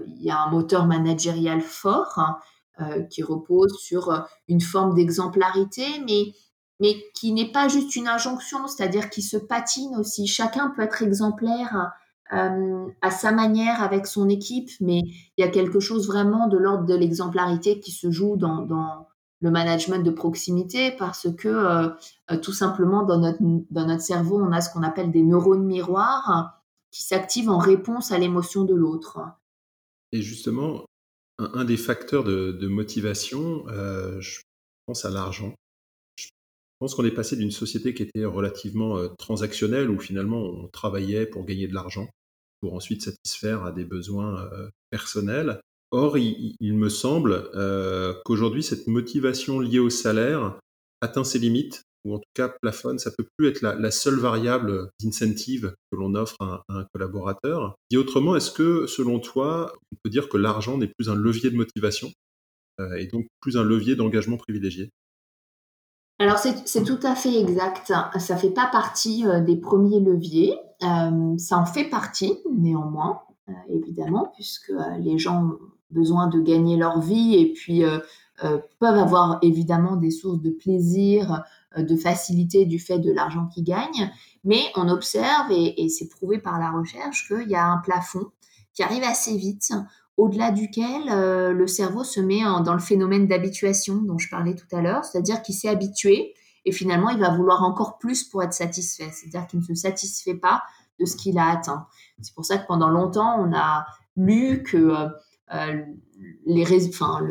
[0.08, 2.20] il y a un moteur managérial fort
[3.10, 6.34] qui repose sur une forme d'exemplarité, mais
[6.80, 10.28] mais qui n'est pas juste une injonction, c'est-à-dire qui se patine aussi.
[10.28, 11.92] Chacun peut être exemplaire
[12.34, 15.02] euh, à sa manière avec son équipe, mais
[15.38, 19.08] il y a quelque chose vraiment de l'ordre de l'exemplarité qui se joue dans,
[19.42, 21.90] le management de proximité parce que euh,
[22.32, 25.66] euh, tout simplement dans notre, dans notre cerveau, on a ce qu'on appelle des neurones
[25.66, 29.20] miroirs qui s'active en réponse à l'émotion de l'autre.
[30.12, 30.86] Et justement,
[31.38, 34.40] un, des facteurs de, motivation, euh, je
[34.86, 35.54] pense à l'argent.
[36.18, 36.30] Je
[36.80, 41.46] pense qu'on est passé d'une société qui était relativement transactionnelle, où finalement on travaillait pour
[41.46, 42.08] gagner de l'argent,
[42.62, 44.50] pour ensuite satisfaire à des besoins
[44.92, 45.60] personnels.
[45.92, 47.50] Or, il, me semble
[48.26, 50.60] qu'aujourd'hui, cette motivation liée au salaire
[51.02, 54.90] atteint ses limites ou en tout cas plafonne, ça peut plus être la, seule variable
[55.02, 57.76] d'incentive que l'on offre à, un collaborateur.
[57.90, 61.50] Dit autrement, est-ce que selon toi, on peut dire que l'argent n'est plus un levier
[61.50, 62.12] de motivation
[62.80, 64.92] euh, et donc plus un levier d'engagement privilégié?
[66.20, 67.92] Alors c'est tout à fait exact.
[68.20, 70.58] Ça fait pas partie euh, des premiers leviers.
[70.84, 73.22] Euh, ça en fait partie néanmoins,
[73.68, 75.58] évidemment, puisque les gens
[75.96, 77.84] besoin de gagner leur vie et puis
[78.80, 81.44] peuvent avoir évidemment des sources de plaisir,
[81.78, 84.12] euh, de facilité du fait de l'argent qu'ils gagnent,
[84.44, 88.26] mais on observe, et, c'est prouvé par la recherche, qu'il y a un plafond
[88.74, 89.74] qui arrive assez vite,
[90.18, 94.74] au-delà duquel euh, le cerveau se met dans le phénomène d'habituation dont je parlais tout
[94.74, 98.54] à l'heure, c'est-à-dire qu'il s'est habitué et finalement il va vouloir encore plus pour être
[98.54, 100.64] satisfait, c'est-à-dire qu'il ne se satisfait pas
[101.00, 101.88] de ce qu'il a atteint.
[102.22, 105.10] C'est pour ça que pendant longtemps on a lu que euh, euh,
[106.46, 107.22] les, enfin,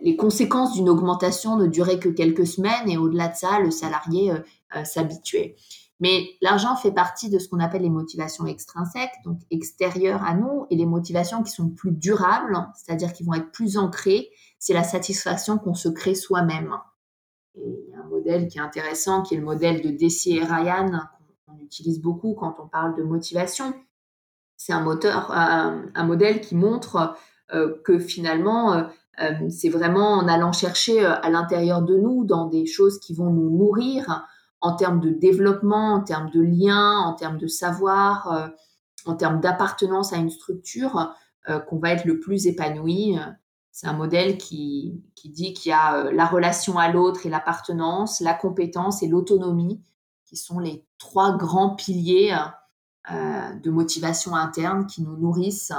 [0.00, 4.32] les conséquences d'une augmentation ne duraient que quelques semaines et au-delà de ça, le salarié
[4.32, 4.38] euh,
[4.76, 5.56] euh, s'habituait.
[6.00, 10.66] Mais l'argent fait partie de ce qu'on appelle les motivations extrinsèques, donc extérieures à nous,
[10.70, 14.82] et les motivations qui sont plus durables, c'est-à-dire qui vont être plus ancrées, c'est la
[14.82, 16.74] satisfaction qu'on se crée soi-même.
[17.54, 20.44] Il y a un modèle qui est intéressant, qui est le modèle de Deci et
[20.44, 20.90] Ryan,
[21.46, 23.74] qu'on utilise beaucoup quand on parle de motivation.
[24.56, 27.06] C'est un un modèle qui montre euh,
[27.84, 28.82] que finalement, euh,
[29.20, 33.30] euh, c'est vraiment en allant chercher à l'intérieur de nous dans des choses qui vont
[33.30, 34.26] nous nourrir
[34.60, 38.50] en termes de développement, en termes de liens, en termes de savoir,
[39.06, 41.14] en termes d'appartenance à une structure,
[41.66, 43.16] qu'on va être le plus épanoui.
[43.72, 48.20] C'est un modèle qui, qui dit qu'il y a la relation à l'autre et l'appartenance,
[48.20, 49.80] la compétence et l'autonomie,
[50.26, 52.36] qui sont les trois grands piliers
[53.10, 55.72] euh, de motivation interne qui nous nourrissent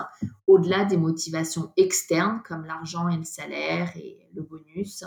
[0.48, 5.04] au-delà des motivations externes comme l'argent et le salaire et le bonus,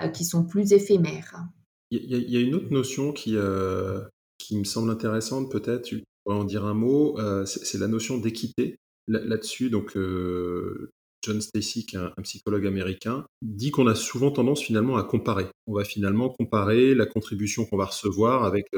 [0.00, 1.44] euh, qui sont plus éphémères.
[1.90, 4.00] Il y, a une autre notion qui, euh,
[4.38, 8.76] qui me semble intéressante, peut-être, tu pourrais en dire un mot, c'est la notion d'équité.
[9.08, 14.96] Là-dessus, donc, John Stacy, qui est un, psychologue américain, dit qu'on a souvent tendance finalement
[14.96, 15.48] à comparer.
[15.66, 18.68] On va finalement comparer la contribution qu'on va recevoir avec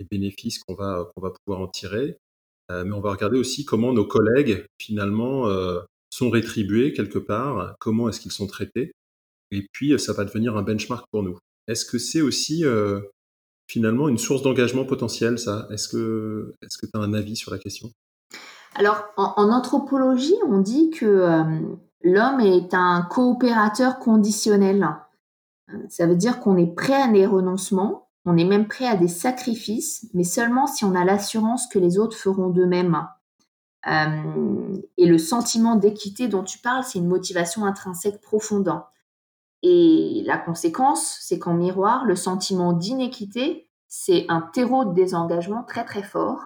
[0.00, 2.18] les bénéfices qu'on va, qu'on va pouvoir en tirer.
[2.70, 5.80] Euh, mais on va regarder aussi comment nos collègues, finalement, euh,
[6.10, 8.92] sont rétribués quelque part, comment est-ce qu'ils sont traités.
[9.52, 11.38] Et puis, ça va devenir un benchmark pour nous.
[11.68, 13.00] Est-ce que c'est aussi euh,
[13.68, 15.68] finalement une source d'engagement potentiel, ça?
[15.70, 17.90] Est-ce que est tu as un avis sur la question?
[18.74, 21.46] Alors, en, anthropologie, on dit que
[22.02, 24.86] l'homme est un coopérateur conditionnel.
[25.88, 29.08] Ça veut dire qu'on est prêt à des renoncements on est même prêt à des
[29.08, 33.06] sacrifices, mais seulement si on a l'assurance que les autres feront de même.
[33.86, 38.82] Euh, et le sentiment d'équité dont tu parles, c'est une motivation intrinsèque profonde.
[39.62, 45.84] Et la conséquence, c'est qu'en miroir, le sentiment d'inéquité, c'est un terreau de désengagement très
[45.84, 46.44] très fort.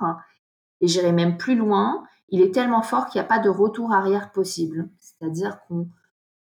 [0.82, 3.92] Et j'irai même plus loin, il est tellement fort qu'il n'y a pas de retour
[3.92, 4.90] arrière possible.
[4.98, 5.88] C'est-à-dire qu'on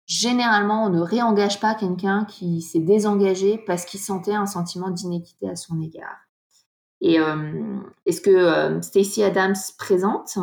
[0.06, 5.48] généralement, on ne réengage pas quelqu'un qui s'est désengagé parce qu'il sentait un sentiment d'inéquité
[5.50, 6.16] à son égard.
[7.00, 7.78] Et, euh,
[8.10, 10.38] ce que euh, Stacey Adams présente,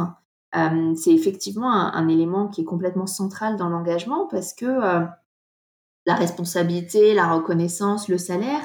[0.55, 4.67] euh, c'est effectivement un, élément qui est complètement central dans l'engagement parce que
[6.05, 8.61] la responsabilité, la reconnaissance, le salaire,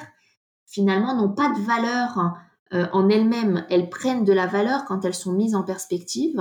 [0.67, 2.35] finalement, n'ont pas de valeur
[2.93, 3.65] en elles-mêmes.
[3.71, 6.39] Elles prennent de la valeur quand elles sont mises en perspective.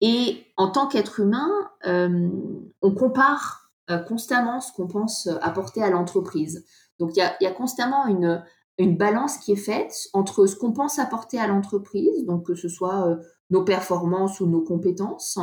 [0.00, 1.50] Et en tant qu'être humain,
[1.84, 3.61] on compare euh,
[3.98, 6.64] constamment ce qu'on pense apporter à l'entreprise.
[6.98, 8.44] Donc il y a, constamment une,
[8.78, 12.68] une balance qui est faite entre ce qu'on pense apporter à l'entreprise, donc que ce
[12.68, 13.16] soit euh,
[13.50, 15.38] nos performances ou nos compétences,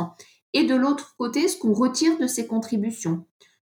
[0.52, 3.24] et de l'autre côté, ce qu'on retire de ces contributions.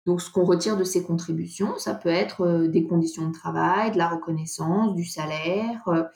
[0.05, 3.91] Donc ce qu'on retire de ces contributions, ça peut être euh, des conditions de travail,
[3.91, 6.09] de la reconnaissance, du salaire,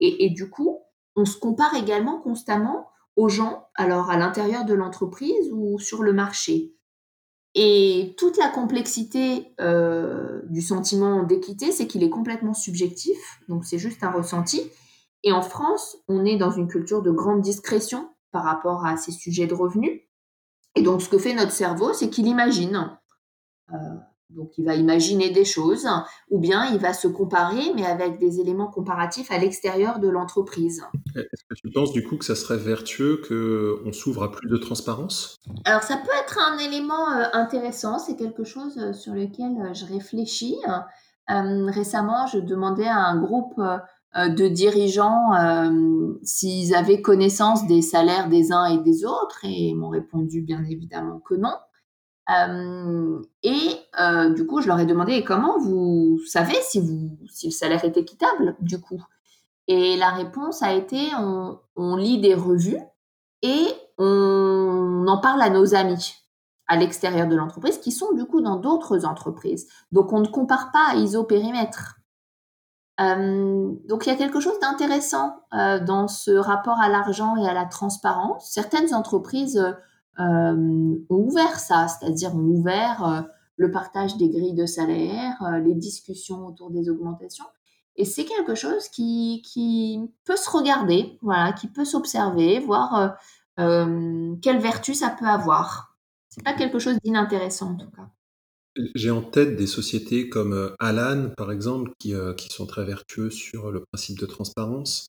[0.00, 0.80] et, et, du coup,
[1.14, 6.14] on se compare également constamment aux gens, alors à l'intérieur de l'entreprise ou sur le
[6.14, 6.74] marché.
[7.54, 13.78] Et toute la complexité euh, du sentiment d'équité, c'est qu'il est complètement subjectif, donc c'est
[13.78, 14.70] juste un ressenti.
[15.24, 19.12] Et en France, on est dans une culture de grande discrétion par rapport à ces
[19.12, 20.00] sujets de revenus.
[20.76, 22.96] Et donc, ce que fait notre cerveau, c'est qu'il imagine.
[23.72, 23.76] Euh,
[24.36, 25.88] Donc, il va imaginer des choses,
[26.30, 30.84] ou bien il va se comparer, mais avec des éléments comparatifs à l'extérieur de l'entreprise.
[31.16, 34.56] Est-ce que tu penses du coup que ça serait vertueux qu'on s'ouvre à plus de
[34.56, 35.36] transparence?
[35.64, 39.74] Alors, ça peut être un élément euh, intéressant, c'est quelque chose euh, sur lequel euh,
[39.74, 40.58] je réfléchis.
[41.28, 43.60] récemment, je demandais à un groupe
[44.16, 45.30] de dirigeants
[46.24, 50.64] s'ils avaient connaissance des salaires des uns et des autres, et ils m'ont répondu bien
[50.64, 51.54] évidemment que non.
[52.30, 57.48] Euh, et euh, du coup, je leur ai demandé comment vous savez si, vous, si
[57.48, 59.02] le salaire est équitable, du coup?
[59.66, 60.98] Et la réponse a été
[61.76, 62.80] on, lit des revues
[63.42, 63.66] et
[63.98, 66.14] on en parle à nos amis
[66.66, 69.68] à l'extérieur de l'entreprise qui sont du coup dans d'autres entreprises.
[69.92, 71.96] Donc on ne compare pas à ISO périmètre.
[73.00, 77.54] Euh, donc il y a quelque chose d'intéressant dans ce rapport à l'argent et à
[77.54, 78.50] la transparence.
[78.50, 79.72] Certaines entreprises euh,
[80.18, 83.22] ont ouvert ça, c'est-à-dire ont ouvert euh,
[83.56, 87.46] le partage des grilles de salaire, euh, les discussions autour des augmentations.
[87.96, 93.16] Et c'est quelque chose qui, qui, peut se regarder, voilà, qui peut s'observer, voir
[93.56, 95.98] quelle vertu ça peut avoir.
[96.30, 98.08] C'est pas quelque chose d'inintéressant en tout cas.
[98.94, 103.70] J'ai en tête des sociétés comme Alan, par exemple, qui, qui, sont très vertueux sur
[103.70, 105.08] le principe de transparence.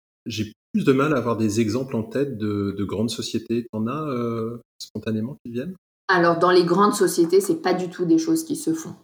[0.72, 3.68] Plus de mal à avoir des exemples en tête de, grandes sociétés.
[3.72, 5.76] T'en as euh, spontanément qui viennent?
[6.08, 8.96] Alors, dans les grandes sociétés, c'est pas du tout des choses qui se font.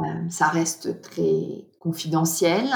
[0.00, 2.66] Euh, ça reste très confidentiel.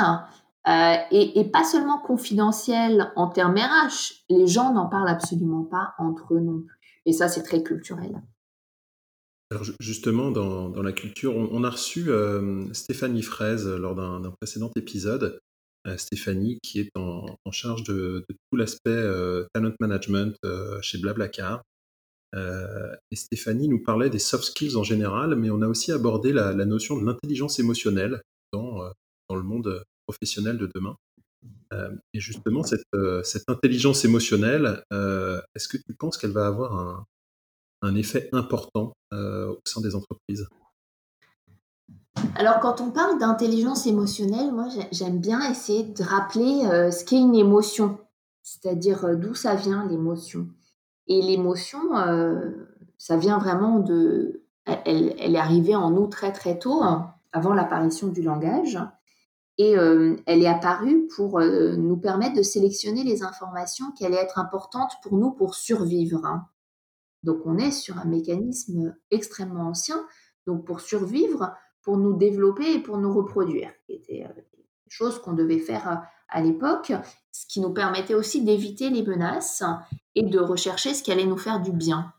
[0.68, 6.34] Euh, et, pas seulement confidentiel en termes RH, les gens n'en parlent absolument pas entre
[6.34, 6.78] eux non plus.
[7.06, 8.22] Et ça, c'est très culturel.
[9.50, 12.08] Alors justement, dans, la culture, on, a reçu
[12.72, 15.40] Stéphanie Fraise lors d'un précédent épisode
[15.96, 21.62] Stéphanie, qui est en, charge de, tout l'aspect euh, talent management euh, chez Blablacar.
[22.34, 26.32] Euh, et Stéphanie nous parlait des soft skills en général, mais on a aussi abordé
[26.32, 28.20] la, notion de l'intelligence émotionnelle
[28.52, 28.82] dans,
[29.30, 30.96] le monde professionnel de demain.
[32.12, 37.06] et justement, cette, intelligence émotionnelle, est-ce que tu penses qu'elle va avoir
[37.82, 40.48] un effet important au sein des entreprises?
[42.38, 47.18] Alors, quand on parle d'intelligence émotionnelle, moi, j'aime bien essayer de rappeler euh, ce qu'est
[47.18, 47.98] une émotion,
[48.42, 50.46] c'est-à-dire euh, d'où ça vient l'émotion.
[51.08, 52.50] Et l'émotion, euh,
[52.96, 54.44] ça vient vraiment de...
[54.84, 58.78] Elle, est arrivée en nous très très tôt, hein, avant l'apparition du langage,
[59.56, 64.92] et elle est apparue pour nous permettre de sélectionner les informations qui allaient être importantes
[65.02, 66.24] pour nous pour survivre.
[66.24, 66.46] Hein.
[67.24, 70.06] Donc, on est sur un mécanisme extrêmement ancien.
[70.46, 75.32] Donc, pour survivre, pour nous développer et pour nous reproduire, qui était euh, des qu'on
[75.32, 75.94] devait faire euh,
[76.28, 76.92] à l'époque,
[77.32, 79.62] ce qui nous permettait aussi d'éviter les menaces
[80.14, 82.12] et de rechercher ce qui allait nous faire du bien.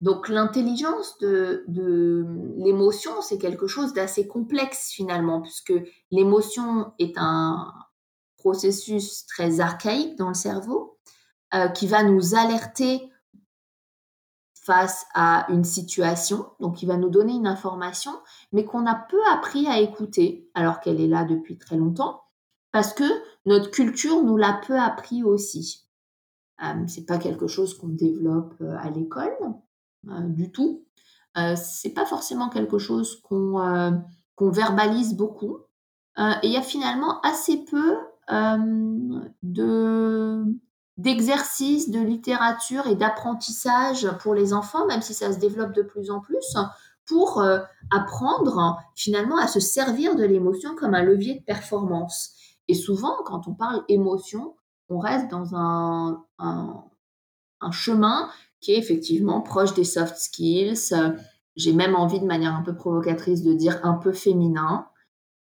[0.00, 2.26] Donc l'intelligence de, de
[2.56, 5.74] l'émotion, c'est quelque chose d'assez complexe finalement, puisque
[6.10, 7.72] l'émotion est un
[8.38, 10.98] processus très archaïque dans le cerveau
[11.54, 13.10] euh, qui va nous alerter
[14.70, 18.12] face à une situation, donc il va nous donner une information,
[18.52, 22.22] mais qu'on a peu appris à écouter, alors qu'elle est là depuis très longtemps,
[22.70, 23.02] parce que
[23.46, 25.88] notre culture nous l'a peu appris aussi.
[26.62, 29.36] Euh, c'est pas quelque chose qu'on développe euh, à l'école
[30.08, 30.84] euh, du tout.
[31.56, 34.02] C'est pas forcément quelque chose qu'on
[34.36, 35.58] qu'on verbalise beaucoup.
[36.16, 37.96] et il y a finalement assez peu
[39.42, 40.44] de
[41.00, 46.10] d'exercices, de littérature et d'apprentissage pour les enfants, même si ça se développe de plus
[46.10, 46.56] en plus,
[47.06, 47.58] pour euh,
[47.90, 52.32] apprendre finalement à se servir de l'émotion comme un levier de performance.
[52.68, 54.54] Et souvent, quand on parle émotion,
[54.90, 56.84] on reste dans un, un,
[57.60, 58.28] un chemin
[58.60, 60.92] qui est effectivement proche des soft skills.
[61.56, 64.86] J'ai même envie de manière un peu provocatrice de dire un peu féminin,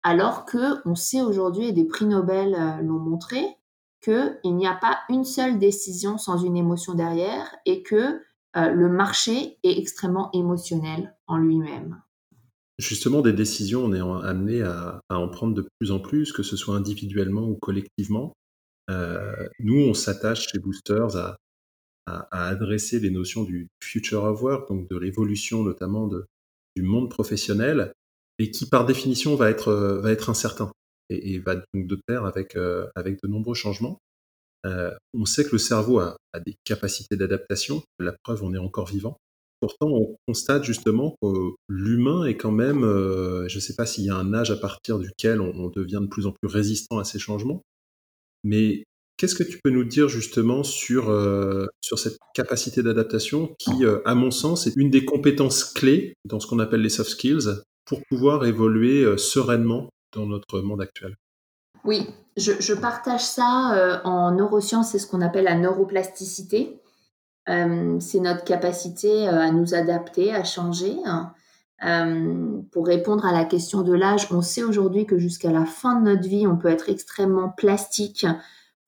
[0.02, 3.57] alors que on sait aujourd'hui, et des prix Nobel euh, l'ont montré,
[4.02, 8.20] qu'il n'y a pas une seule décision sans une émotion derrière et que
[8.56, 12.00] euh, le marché est extrêmement émotionnel en lui-même.
[12.78, 16.56] Justement, des décisions, on est amené à, en prendre de plus en plus, que ce
[16.56, 18.32] soit individuellement ou collectivement.
[18.88, 21.36] Euh, nous, on s'attache chez Boosters à,
[22.30, 26.08] adresser les notions du future of work, donc de l'évolution notamment
[26.74, 27.92] du monde professionnel,
[28.38, 30.72] et qui par définition va être, va être incertain
[31.10, 34.00] et, va donc de pair avec, euh, avec de nombreux changements.
[34.66, 37.82] Euh, on sait que le cerveau a, des capacités d'adaptation.
[37.98, 39.16] La preuve, on est encore vivant.
[39.60, 41.28] Pourtant, on constate justement que
[41.68, 44.56] l'humain est quand même, euh, je ne sais pas s'il y a un âge à
[44.56, 47.62] partir duquel on, devient de plus en plus résistant à ces changements,
[48.44, 48.84] mais
[49.16, 51.06] qu'est-ce que tu peux nous dire justement sur,
[51.80, 56.46] sur cette capacité d'adaptation qui, à mon sens, est une des compétences clés dans ce
[56.46, 57.48] qu'on appelle les soft skills
[57.84, 61.16] pour pouvoir évoluer sereinement dans notre monde actuel
[61.84, 62.06] Oui,
[62.36, 66.80] je, partage ça en neurosciences, c'est ce qu'on appelle la neuroplasticité.
[67.46, 70.96] c'est notre capacité à nous adapter, à changer.
[71.04, 71.32] Hein.
[72.72, 76.10] pour répondre à la question de l'âge, on sait aujourd'hui que jusqu'à la fin de
[76.10, 78.26] notre vie, on peut être extrêmement plastique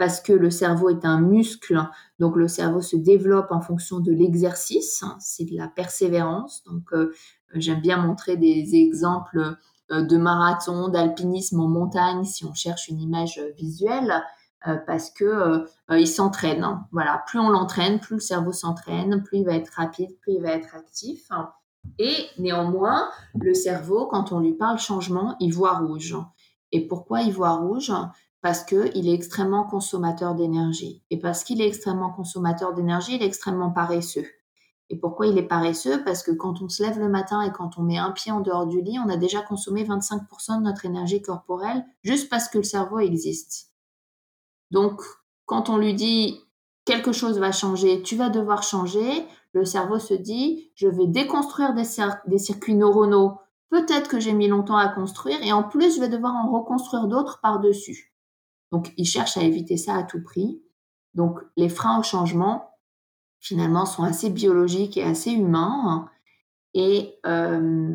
[0.01, 1.79] parce que le cerveau est un muscle,
[2.19, 6.65] donc le cerveau se développe en fonction de l'exercice, hein, c'est de la persévérance.
[6.65, 7.13] Donc euh,
[7.53, 9.53] j'aime bien montrer des exemples euh,
[9.91, 14.23] de marathon, d'alpinisme en montagne si on cherche une image visuelle.
[14.69, 16.65] Euh, parce que il s'entraîne.
[16.65, 16.87] Hein.
[16.93, 20.43] Voilà, plus on l'entraîne, plus le cerveau s'entraîne, plus il va être rapide, plus il
[20.43, 21.31] va être actif.
[21.99, 26.17] Et néanmoins, le cerveau, quand on lui parle changement, il voit rouge.
[26.73, 27.93] Et pourquoi il voit rouge?
[28.43, 31.03] Parce qu'il est extrêmement consommateur d'énergie.
[31.11, 34.27] Et parce qu'il est extrêmement consommateur d'énergie, il est extrêmement paresseux.
[34.91, 36.03] Et pourquoi il est paresseux?
[36.05, 38.41] Parce que quand on se lève le matin et quand on met un pied en
[38.41, 42.59] dehors du lit, on a déjà consommé 25% de notre énergie corporelle juste parce que
[42.59, 43.71] le cerveau existe.
[44.73, 45.01] Donc,
[45.47, 46.41] quand on lui dit
[46.85, 51.73] quelque chose va changer, tu vas devoir changer, le cerveau se dit, je vais déconstruire
[51.75, 51.85] des,
[52.39, 53.39] circuits neuronaux,
[53.69, 57.07] peut-être que j'ai mis longtemps à construire, et en plus, je vais devoir en reconstruire
[57.07, 58.13] d'autres par-dessus.
[58.73, 60.63] Donc, ils cherchent à éviter ça à tout prix.
[61.15, 62.70] Donc, les freins au changement,
[63.41, 66.09] finalement, sont assez biologiques et assez humains.
[66.75, 67.91] Et euh,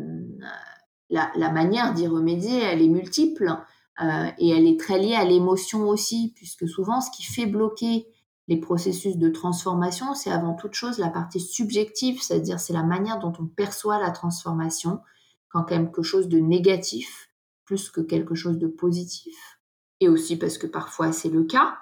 [1.08, 3.56] la, manière d'y remédier, elle est multiple
[4.02, 8.06] euh, et elle est très liée à l'émotion aussi, puisque souvent, ce qui fait bloquer
[8.48, 13.18] les processus de transformation, c'est avant toute chose la partie subjective, c'est-à-dire c'est la manière
[13.18, 15.00] dont on perçoit la transformation
[15.48, 17.30] quand quelque chose de négatif
[17.64, 19.58] plus que quelque chose de positif
[20.00, 21.78] et aussi parce que parfois c'est le cas.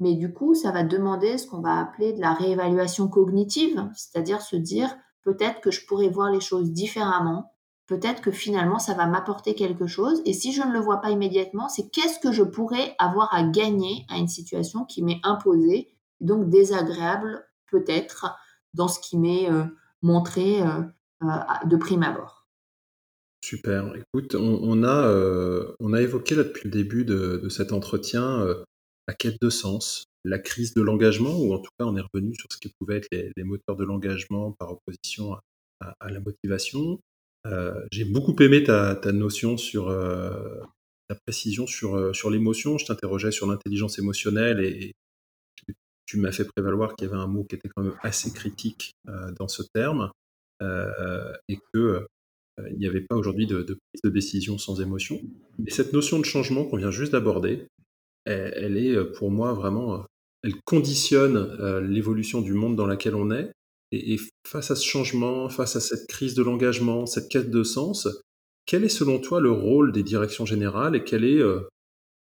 [0.00, 4.40] Mais du coup, ça va demander ce qu'on va appeler de la réévaluation cognitive, c'est-à-dire
[4.40, 7.52] se dire peut-être que je pourrais voir les choses différemment,
[7.86, 11.10] peut-être que finalement ça va m'apporter quelque chose, et si je ne le vois pas
[11.10, 15.88] immédiatement, c'est qu'est-ce que je pourrais avoir à gagner à une situation qui m'est imposée,
[16.20, 18.36] donc désagréable peut-être
[18.74, 19.64] dans ce qui m'est euh,
[20.02, 20.82] montré euh,
[21.22, 22.46] euh, de prime abord.
[23.40, 23.92] Super.
[23.94, 28.44] Écoute, on, a, euh, on a évoqué là depuis le début de, cet entretien
[29.08, 32.34] la quête de sens, la crise de l'engagement, ou en tout cas on est revenu
[32.34, 35.36] sur ce qui pouvaient être les, moteurs de l'engagement par opposition
[35.80, 37.00] à, la motivation.
[37.46, 39.88] Euh, j'ai beaucoup aimé ta, notion sur
[41.08, 42.78] ta précision sur, sur l'émotion.
[42.78, 44.92] Je t'interrogeais sur l'intelligence émotionnelle et,
[46.06, 48.92] tu m'as fait prévaloir qu'il y avait un mot qui était quand même assez critique
[49.38, 50.10] dans ce terme
[50.62, 52.06] et que
[52.58, 55.20] euh, il n'y avait pas aujourd'hui de, prise de décision sans émotion.
[55.66, 57.66] Et cette notion de changement qu'on vient juste d'aborder,
[58.28, 59.98] elle, est euh, pour moi vraiment, euh,
[60.42, 63.50] elle conditionne l'évolution du monde dans lequel on est.
[63.90, 68.06] Et, face à ce changement, face à cette crise de l'engagement, cette quête de sens,
[68.66, 71.42] quel est selon toi le rôle des directions générales et quel est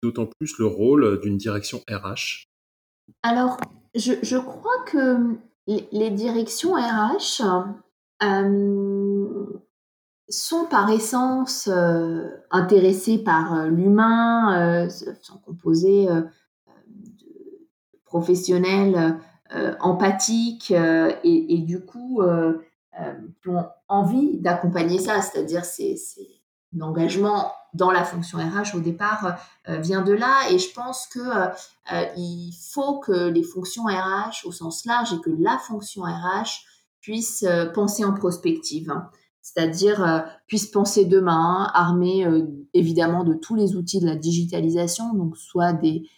[0.03, 2.45] d'autant plus le rôle d'une direction RH
[3.23, 3.57] Alors,
[3.95, 5.35] je, crois que
[5.67, 7.41] les, directions RH
[10.29, 14.89] sont par essence euh, intéressés par euh, l'humain, euh,
[15.21, 16.27] sont composés de
[18.05, 19.19] professionnels
[19.79, 25.97] empathiques et, du coup ont envie d'accompagner ça, c'est-à-dire c'est
[26.73, 31.19] l'engagement dans la fonction RH au départ vient de là et je pense que
[32.17, 36.63] il faut que les fonctions RH au sens large et que la fonction RH
[37.01, 38.93] puisse penser en prospective.
[39.45, 45.13] C'est-à-dire euh, puisse penser demain, armé euh, évidemment de tous les outils de la digitalisation,
[45.13, 46.09] donc soit des,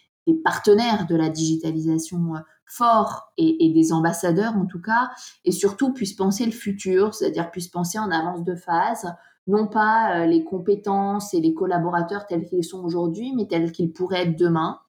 [0.44, 5.10] partenaires de la digitalisation euh, forts et, des ambassadeurs en tout cas,
[5.44, 9.12] et surtout puisse penser le futur, c'est-à-dire puisse penser en avance de phase,
[9.46, 14.28] non pas les compétences et les collaborateurs tels qu'ils sont aujourd'hui, mais tels qu'ils pourraient
[14.28, 14.80] être demain.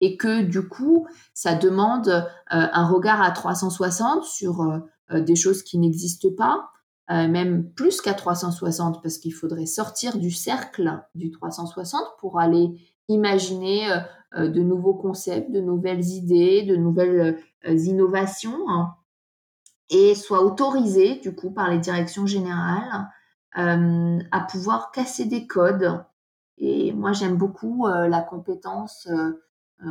[0.00, 4.80] Et que du coup, ça demande un regard à 360 sur
[5.12, 6.70] des choses qui n'existent pas,
[7.10, 12.74] euh, même plus qu'à 360, parce qu'il faudrait sortir du cercle du 360 pour aller
[13.08, 13.98] imaginer euh,
[14.34, 18.94] euh, de nouveaux concepts, de nouvelles idées, de nouvelles innovations, hein,
[19.88, 23.08] et soit autorisé du coup par les directions générales
[23.54, 26.04] à pouvoir casser des codes.
[26.58, 29.08] Et moi j'aime beaucoup la compétence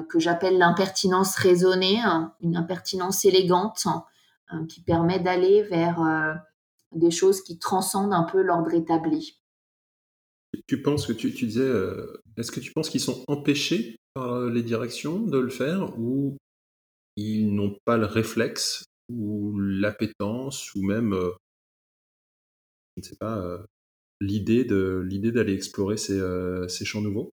[0.07, 5.99] que j'appelle l'impertinence raisonnée, hein, une impertinence élégante hein, qui permet d'aller vers
[6.93, 9.39] des choses qui transcendent un peu l'ordre établi.
[10.67, 14.49] Tu penses que tu, disais, euh, est-ce que tu penses qu'ils sont empêchés par euh,
[14.49, 16.38] les directions de le faire ou
[17.15, 21.31] ils n'ont pas le réflexe ou l'appétence ou même, euh,
[22.95, 23.63] je ne sais pas,
[24.19, 26.19] l'idée de l'idée d'aller explorer ces,
[26.67, 27.31] ces, champs nouveaux?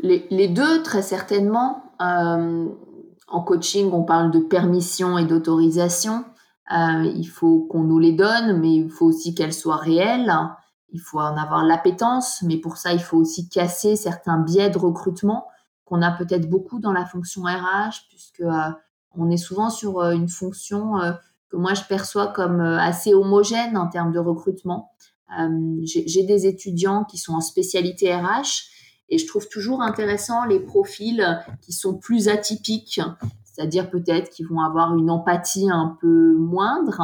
[0.00, 1.94] Les, les, deux, très certainement.
[1.98, 6.24] en coaching, on parle de permission et d'autorisation.
[6.70, 10.32] Il faut qu'on nous les donne, mais il faut aussi qu'elles soient réelles.
[10.90, 14.78] Il faut en avoir l'appétence, mais pour ça, il faut aussi casser certains biais de
[14.78, 15.46] recrutement
[15.84, 18.70] qu'on a peut-être beaucoup dans la fonction RH, puisque euh,
[19.12, 21.12] on est souvent sur euh, une fonction euh,
[21.48, 24.92] que moi je perçois comme assez homogène en termes de recrutement.
[25.82, 28.68] J'ai des étudiants qui sont en spécialité RH
[29.08, 33.00] et je trouve toujours intéressant les profils qui sont plus atypiques,
[33.54, 37.00] c'est-à-dire peut-être qu'ils vont avoir une empathie un peu moindre,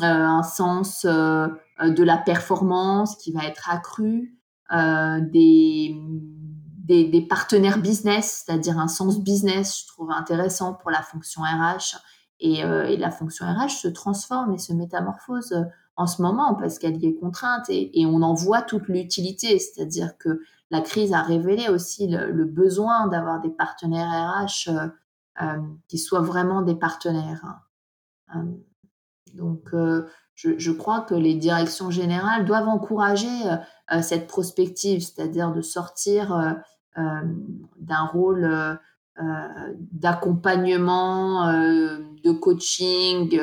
[0.00, 4.38] un sens de la performance qui va être accru,
[4.70, 5.96] des
[6.98, 11.96] des, partenaires business, c'est-à-dire un sens business, je trouve intéressant pour la fonction RH.
[12.42, 15.64] Euh, et, la fonction RH se transforme et se métamorphose euh,
[15.96, 19.58] en ce moment parce qu'elle y est contrainte et, on en voit toute l'utilité.
[19.58, 24.88] C'est-à-dire que la crise a révélé aussi le, besoin d'avoir des partenaires RH euh,
[25.88, 27.60] qui soient vraiment des partenaires.
[29.34, 29.70] donc,
[30.34, 33.28] je, je, crois que les directions générales doivent encourager
[34.02, 36.60] cette prospective, c'est-à-dire de sortir
[36.98, 37.20] euh,
[37.76, 38.74] d'un rôle euh,
[39.20, 43.40] euh, d'accompagnement, de coaching,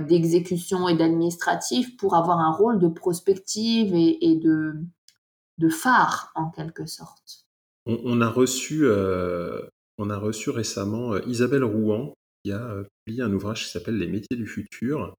[0.00, 7.46] d'exécution et d'administratif pour avoir un rôle de prospective et, de phare en quelque sorte.
[7.86, 8.84] On, a reçu,
[9.98, 12.14] on a reçu récemment Isabelle Rouen
[12.44, 15.14] qui a publié un ouvrage qui s'appelle Les métiers du futur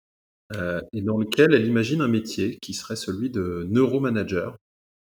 [0.53, 4.55] et dans lequel elle imagine un métier qui serait celui de neuromanager.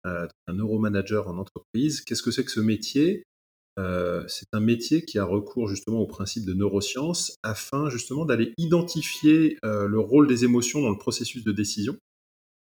[0.08, 2.02] Euh, un neuromanager en entreprise.
[2.02, 3.24] Qu'est-ce que c'est que ce métier?
[3.78, 8.54] Euh, C'est un métier qui a recours justement au principe de neurosciences afin justement d'aller
[8.58, 11.98] identifier euh, le rôle des émotions dans le processus de décision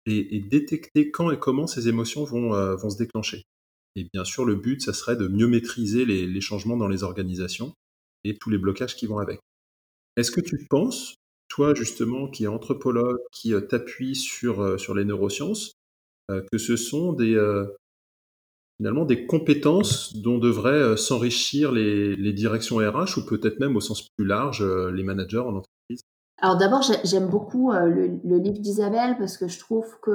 [0.06, 3.42] et, détecter quand et comment ces émotions vont se déclencher.
[3.96, 7.74] Et bien sûr, le but, ça serait de mieux maîtriser les, changements dans les organisations
[8.24, 9.40] et tous les blocages qui vont avec.
[10.18, 11.16] Est-ce que tu penses,
[11.48, 15.76] toi justement, qui es anthropologue, qui t'appuie sur, sur les neurosciences,
[16.32, 17.68] euh, que ce sont euh,
[18.80, 24.10] finalement des compétences dont devraient euh, s'enrichir les, directions RH ou peut-être même au sens
[24.18, 26.02] plus large les managers en entreprise?
[26.42, 30.12] Alors d'abord, j'aime beaucoup le, livre d'Isabelle parce que je trouve que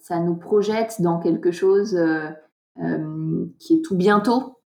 [0.00, 1.98] ça nous projette dans quelque chose
[3.58, 4.58] qui est tout bientôt,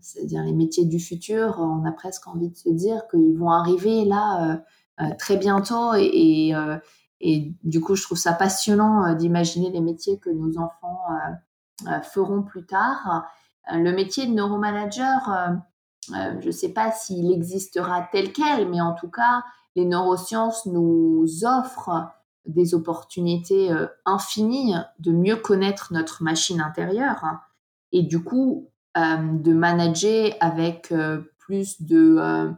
[0.00, 1.56] c'est-à-dire les métiers du futur.
[1.58, 4.62] On a presque envie de se dire qu'ils vont arriver là
[5.18, 5.94] très bientôt
[7.22, 11.88] et, du coup, je trouve ça passionnant euh, d'imaginer les métiers que nos enfants euh,
[11.88, 13.24] euh, feront plus tard.
[13.70, 15.60] Le métier de neuromanager,
[16.08, 19.44] je ne sais pas s'il existera tel quel, mais en tout cas,
[19.76, 22.08] les neurosciences nous offrent
[22.44, 23.70] des opportunités
[24.04, 27.24] infinies de mieux connaître notre machine intérieure
[27.92, 30.92] et du coup de manager avec
[31.38, 32.52] plus de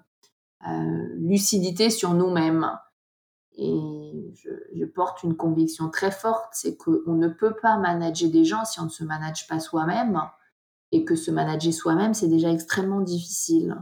[1.16, 2.70] lucidité sur nous-mêmes.
[3.56, 8.64] Et je, porte une conviction très forte, c'est qu'on ne peut pas manager des gens
[8.64, 10.20] si on ne se manage pas soi-même,
[10.92, 13.76] et que se manager soi-même, c'est déjà extrêmement difficile.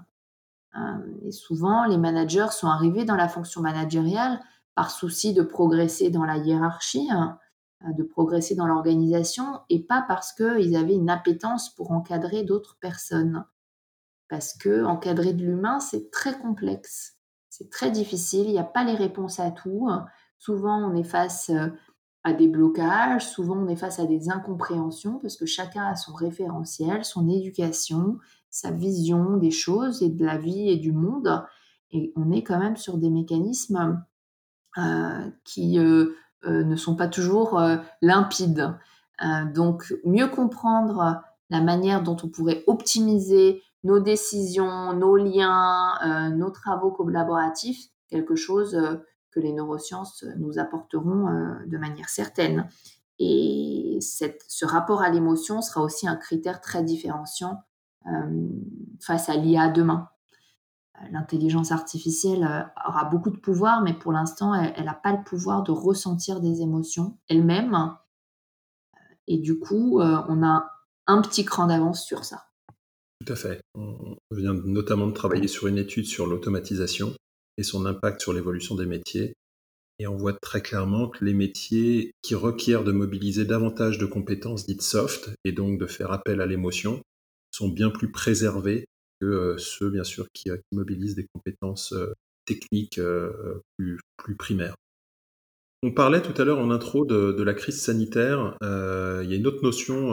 [0.77, 4.41] Euh, et souvent, les managers sont arrivés dans la fonction managériale
[4.75, 7.39] par souci de progresser dans la hiérarchie, hein,
[7.97, 13.45] de progresser dans l'organisation, et pas parce qu'ils avaient une appétence pour encadrer d'autres personnes.
[14.29, 17.19] Parce que encadrer de l'humain, c'est très complexe.
[17.51, 19.89] C'est très difficile, il n'y a pas les réponses à tout.
[20.39, 21.69] Souvent, on est face euh,
[22.25, 26.15] à des blocages, souvent on est face à des incompréhensions parce que chacun a son
[26.15, 28.19] référentiel, son éducation,
[28.49, 31.45] sa vision des choses et de la vie et du monde.
[31.91, 34.05] Et on est quand même sur des mécanismes
[34.79, 36.15] euh, qui euh,
[36.47, 37.61] ne sont pas toujours
[38.01, 38.75] limpides.
[39.55, 46.51] donc, mieux comprendre la manière dont on pourrait optimiser nos décisions, nos liens, euh, nos
[46.51, 48.97] travaux collaboratifs, quelque chose euh,
[49.31, 52.69] que les neurosciences nous apporteront euh, de manière certaine.
[53.19, 57.63] Et ce rapport à l'émotion sera aussi un critère très différenciant
[58.99, 60.09] face à l'IA demain.
[61.11, 65.73] L'intelligence artificielle aura beaucoup de pouvoir, mais pour l'instant, elle n'a pas le pouvoir de
[65.73, 67.97] ressentir des émotions elle-même.
[69.27, 70.71] Et du coup, on a
[71.07, 72.47] un petit cran d'avance sur ça.
[73.25, 73.61] Tout à fait.
[73.75, 77.15] On vient notamment de travailler sur une étude sur l'automatisation
[77.57, 79.35] et son impact sur l'évolution des métiers.
[79.99, 84.67] Et on voit très clairement que les métiers qui requièrent de mobiliser davantage de compétences
[84.67, 87.01] dites soft et donc de faire appel à l'émotion
[87.53, 88.87] sont bien plus préservés
[89.23, 92.13] que euh, ceux, bien sûr, qui, euh, mobilisent des compétences euh,
[92.45, 93.01] techniques
[93.79, 94.75] plus, plus primaires.
[95.85, 98.57] On parlait tout à l'heure en intro de, la crise sanitaire.
[98.61, 100.11] Il y a une autre notion,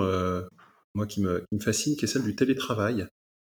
[0.93, 3.07] moi, qui me, fascine, qui est celle du télétravail.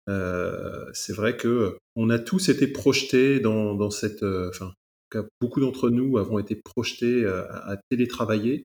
[0.07, 4.73] C'est vrai que on a tous été projetés dans, cette, enfin,
[5.41, 8.63] beaucoup d'entre nous avons été projetés à, télétravailler.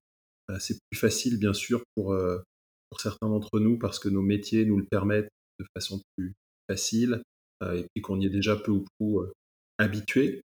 [0.60, 2.16] c'est plus facile, bien sûr, pour
[2.90, 6.32] pour certains d'entre nous parce que nos métiers nous le permettent de façon plus
[6.68, 7.22] facile
[7.62, 9.24] et puis qu'on y est déjà peu ou prou
[9.78, 10.42] habitué.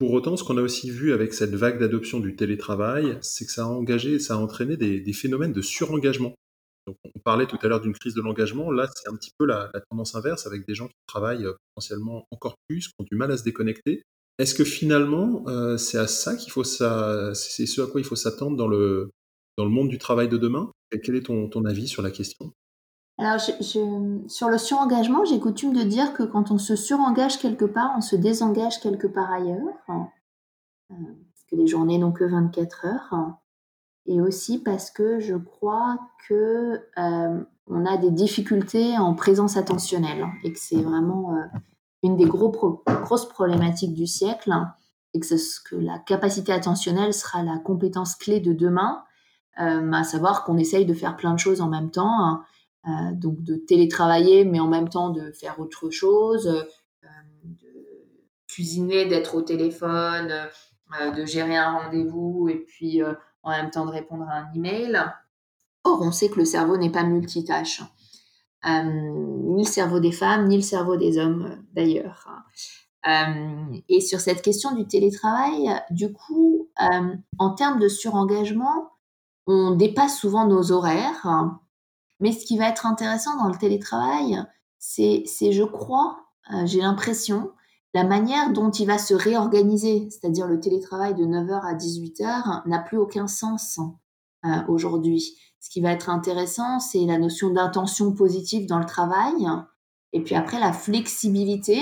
[0.00, 3.52] Pour autant, ce qu'on a aussi vu avec cette vague d'adoption du télétravail, c'est que
[3.52, 6.34] ça a engagé, ça a entraîné des, phénomènes de surengagement.
[6.86, 8.70] Donc, on parlait tout à l'heure d'une crise de l'engagement.
[8.70, 12.24] Là, c'est un petit peu la, tendance inverse avec des gens qui travaillent euh, potentiellement
[12.30, 14.02] encore plus, qui ont du mal à se déconnecter.
[14.38, 16.80] Est-ce que finalement, euh, c'est à ça qu'il faut c'est
[17.66, 19.10] ce à quoi il faut s'attendre dans le
[19.58, 20.72] dans le monde du travail de demain?
[20.92, 22.50] Et quel est ton, ton avis sur la question?
[23.20, 27.92] Alors, sur le surengagement, j'ai coutume de dire que quand on se surengage quelque part,
[27.96, 29.74] on se désengage quelque part ailleurs.
[29.88, 33.38] Euh, parce que les journées n'ont que 24 heures.
[34.06, 35.98] Et aussi parce que je crois
[36.28, 41.42] que euh, on a des difficultés en présence attentionnelle et que c'est vraiment euh,
[42.02, 42.48] une des gros
[42.86, 44.52] grosses problématiques du siècle
[45.12, 49.04] et que, que, la capacité attentionnelle sera la compétence clé de demain,
[49.56, 52.40] à savoir qu'on essaye de faire plein de choses en même temps
[52.86, 57.08] euh, donc de télétravailler, mais en même temps de faire autre chose, euh,
[57.44, 57.68] de
[58.48, 60.32] cuisiner, d'être au téléphone,
[61.00, 63.02] euh, de gérer un rendez-vous et puis
[63.42, 64.98] en même temps de répondre à un email.
[65.84, 67.82] Or, on sait que le cerveau n'est pas multitâche.
[68.64, 72.28] ni le cerveau des femmes, ni le cerveau des hommes d'ailleurs.
[73.06, 76.70] et sur cette question du télétravail, du coup,
[77.38, 78.90] en termes de surengagement,
[79.46, 81.26] on dépasse souvent nos horaires.
[82.20, 84.44] Mais ce qui va être intéressant dans le télétravail,
[84.78, 86.20] c'est, je crois,
[86.52, 87.50] euh, j'ai l'impression,
[87.94, 92.78] la manière dont il va se réorganiser, c'est-à-dire le télétravail de 9h à 18h, n'a
[92.78, 93.80] plus aucun sens
[94.44, 95.36] euh, aujourd'hui.
[95.60, 99.46] Ce qui va être intéressant, c'est la notion d'intention positive dans le travail,
[100.12, 101.80] et puis après la flexibilité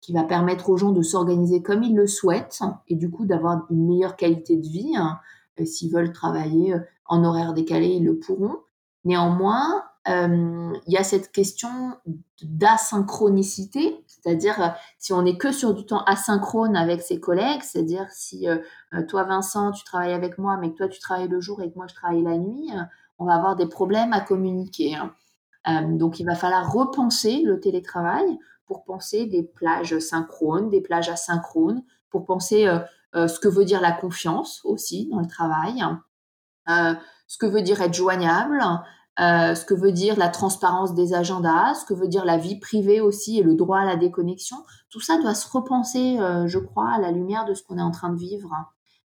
[0.00, 3.66] qui va permettre aux gens de s'organiser comme ils le souhaitent, et du coup d'avoir
[3.70, 4.94] une meilleure qualité de vie.
[5.64, 6.74] S'ils veulent travailler
[7.06, 8.58] en horaire décalé, ils le pourront.
[9.04, 11.70] Néanmoins, euh, il y a cette question
[12.42, 18.06] d'asynchronicité, c'est-à-dire euh, si on n'est que sur du temps asynchrone avec ses collègues, c'est-à-dire
[18.10, 18.58] si euh,
[19.08, 21.76] toi Vincent tu travailles avec moi mais que toi tu travailles le jour et que
[21.76, 22.70] moi je travaille la nuit,
[23.18, 24.94] on va avoir des problèmes à communiquer.
[24.94, 25.14] Hein.
[25.92, 31.82] donc il va falloir repenser le télétravail pour penser des plages synchrones, des plages asynchrones,
[32.10, 32.66] pour penser
[33.14, 35.82] ce que veut dire la confiance aussi dans le travail
[37.26, 38.60] ce que veut dire être joignable,
[39.20, 42.58] euh, ce que veut dire la transparence des agendas, ce que veut dire la vie
[42.58, 44.56] privée aussi et le droit à la déconnexion.
[44.90, 47.82] Tout ça doit se repenser, euh, je crois, à la lumière de ce qu'on est
[47.82, 48.50] en train de vivre.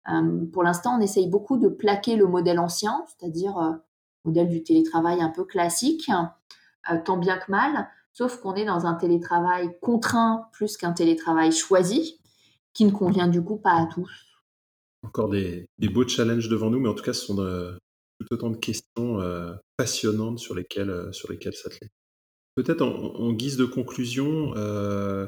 [0.09, 4.63] Euh, pour l'instant, on essaye beaucoup de plaquer le modèle ancien, c'est-à-dire le modèle du
[4.63, 6.11] télétravail un peu classique,
[7.05, 12.19] tant bien que mal, sauf qu'on est dans un télétravail contraint plus qu'un télétravail choisi,
[12.73, 14.11] qui ne convient du coup pas à tous.
[15.03, 17.39] Encore des, beaux challenges devant nous, mais en tout cas, ce sont
[18.21, 21.89] tout autant de questions euh, passionnantes sur lesquelles, euh, sur lesquelles s'atteler.
[22.55, 25.27] Peut-être en, guise de conclusion, euh,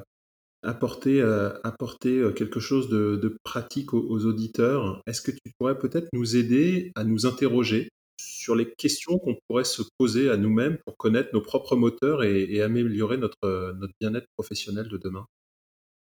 [0.63, 1.23] apporter,
[1.63, 5.01] apporter quelque chose de, pratique aux, auditeurs.
[5.07, 7.89] Est-ce que tu pourrais peut-être nous aider à nous interroger
[8.21, 12.61] sur les questions qu'on pourrait se poser à nous-mêmes pour connaître nos propres moteurs et,
[12.61, 15.25] améliorer notre, notre bien-être professionnel de demain?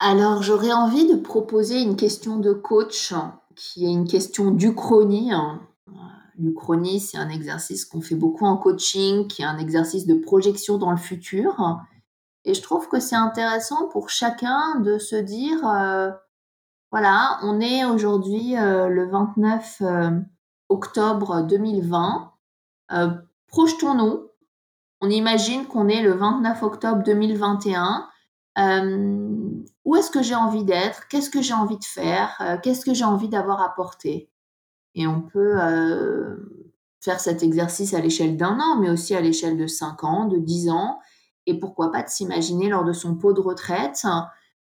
[0.00, 3.14] Alors, j'aurais envie de proposer une question de coach
[3.54, 5.30] qui est une question d'Uchronie.
[6.38, 10.78] L'Uchronie, c'est un exercice qu'on fait beaucoup en coaching, qui est un exercice de projection
[10.78, 11.80] dans le futur.
[12.44, 16.10] Et je trouve que c'est intéressant pour chacun de se dire, euh,
[16.90, 20.10] voilà, on est aujourd'hui euh, le 29 euh,
[20.68, 22.32] octobre 2020.
[23.48, 24.28] Projetons-nous.
[25.00, 28.08] On imagine qu'on est le 29 octobre 2021.
[29.84, 31.08] où est-ce que j'ai envie d'être?
[31.08, 32.58] Qu'est-ce que j'ai envie de faire?
[32.62, 34.31] Qu'est-ce que j'ai envie d'avoir apporté?
[34.94, 36.36] Et on peut euh,
[37.00, 40.38] faire cet exercice à l'échelle d'un an, mais aussi à l'échelle de 5 ans, de
[40.38, 40.98] 10 ans,
[41.46, 44.06] et pourquoi pas de s'imaginer lors de son pot de retraite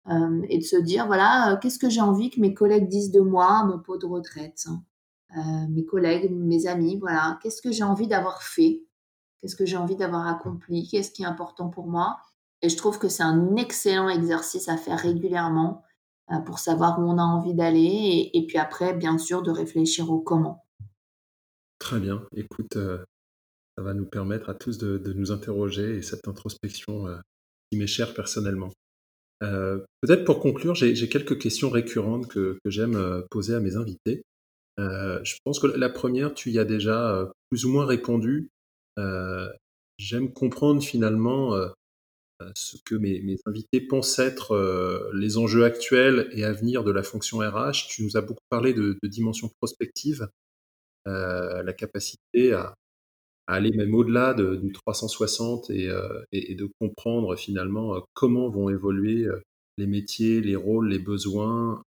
[0.09, 3.11] euh, et de se dire, voilà, euh, qu'est-ce que j'ai envie que mes collègues disent
[3.11, 4.65] de moi mon pot de retraite
[5.69, 8.83] Mes collègues, mes amis, voilà, qu'est-ce que j'ai envie d'avoir fait
[9.41, 12.17] Qu'est-ce que j'ai envie d'avoir accompli Qu'est-ce qui est important pour moi.
[12.61, 15.83] Et je trouve que c'est un excellent exercice à faire régulièrement
[16.45, 20.19] pour savoir où on a envie d'aller et, puis après, bien sûr, de réfléchir au
[20.19, 20.65] comment.
[21.79, 22.25] Très bien.
[22.35, 23.03] Écoute, euh,
[23.77, 27.17] ça va nous permettre à tous de, nous interroger et cette introspection euh,
[27.69, 28.71] qui m'est chère personnellement.
[29.41, 34.23] Peut-être pour conclure, j'ai quelques questions récurrentes que, j'aime poser à mes invités.
[34.77, 38.51] je pense que la première, tu y as déjà plus ou moins répondu.
[39.97, 41.57] J'aime comprendre finalement
[42.55, 47.39] ce que mes, invités pensent être les enjeux actuels et à venir de la fonction
[47.39, 47.87] RH.
[47.89, 50.27] Tu nous as beaucoup parlé de, dimension prospective,
[51.05, 52.73] la capacité à,
[53.47, 55.89] aller même au-delà de, du 360 et,
[56.31, 59.27] et, de comprendre finalement comment vont évoluer
[59.77, 61.83] les métiers, les rôles, les besoins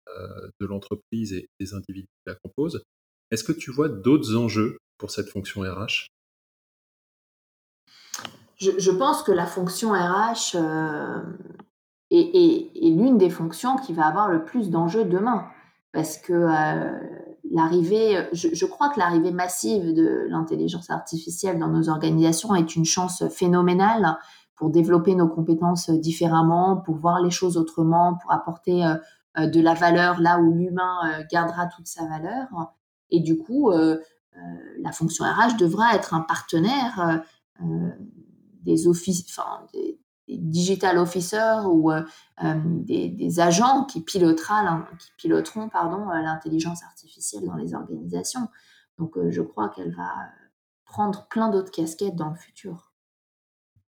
[0.60, 2.82] de l'entreprise et des individus qui la composent.
[3.30, 6.08] Est-ce que tu vois d'autres enjeux pour cette fonction RH
[8.56, 11.22] je, pense que la fonction RH euh,
[12.10, 15.46] est, l'une des fonctions qui va avoir le plus d'enjeux demain.
[15.92, 16.98] Parce que euh,
[17.50, 23.24] l'arrivée, je, crois que l'arrivée massive de l'intelligence artificielle dans nos organisations est une chance
[23.28, 24.18] phénoménale
[24.56, 29.74] pour développer nos compétences différemment, pour voir les choses autrement, pour apporter euh, de la
[29.74, 31.00] valeur là où l'humain
[31.30, 32.46] gardera toute sa valeur.
[33.10, 37.24] Et du coup, la fonction RH devra être un partenaire
[38.64, 38.86] des
[40.28, 42.02] digital officers ou euh,
[42.42, 44.60] euh, des, agents qui, piloteront
[44.90, 48.48] euh, l'intelligence artificielle dans les organisations.
[48.98, 50.12] Donc je crois qu'elle va
[50.84, 52.92] prendre plein d'autres casquettes dans le futur.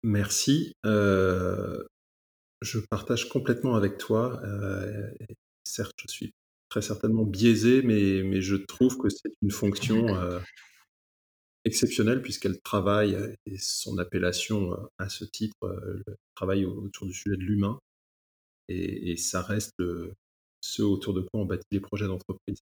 [0.03, 0.75] Merci.
[0.85, 4.41] je partage complètement avec toi.
[5.65, 6.35] certes, je suis
[6.69, 10.07] très certainement biaisé, mais je trouve que c'est une fonction
[11.69, 16.03] exceptionnelle puisqu'elle travaille, euh, et son appellation euh, à ce titre, euh,
[16.35, 17.79] travaille autour du sujet de l'humain.
[18.69, 19.73] Et, ça reste
[20.61, 22.59] ce autour de quoi on bâtit les projets d'entreprise.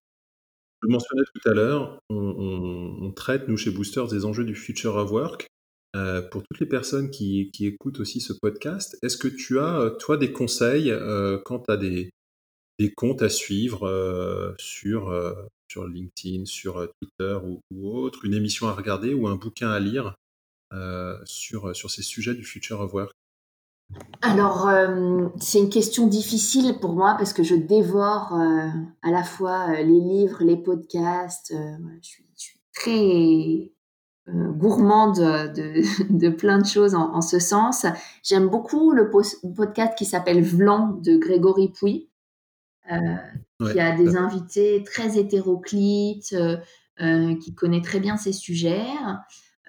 [0.81, 4.95] Je le mentionnais tout à l'heure, on, traite, nous, chez Boosters, des enjeux du Future
[4.95, 5.47] of Work.
[6.31, 10.31] pour toutes les personnes qui, écoutent aussi ce podcast, est-ce que tu as, toi, des
[10.31, 10.93] conseils
[11.43, 12.09] quant à des
[12.95, 15.11] comptes à suivre sur
[15.67, 17.37] sur LinkedIn, sur euh, Twitter
[17.71, 20.15] ou, autre, une émission à regarder ou un bouquin à lire
[20.73, 23.11] euh, sur, sur ces sujets du Future of Work?
[24.21, 29.81] Alors, euh, c'est une question difficile pour moi parce que je dévore à la fois
[29.81, 31.53] les livres, les podcasts.
[32.01, 33.71] je, suis, très
[34.27, 35.81] gourmande de,
[36.13, 37.85] de, plein de choses en, ce sens.
[38.23, 42.09] J'aime beaucoup le podcast qui s'appelle Vlan de Grégory Pouy,
[43.59, 46.57] qui a des invités très hétéroclites, euh,
[47.01, 48.85] euh, qui connaît très bien ces sujets.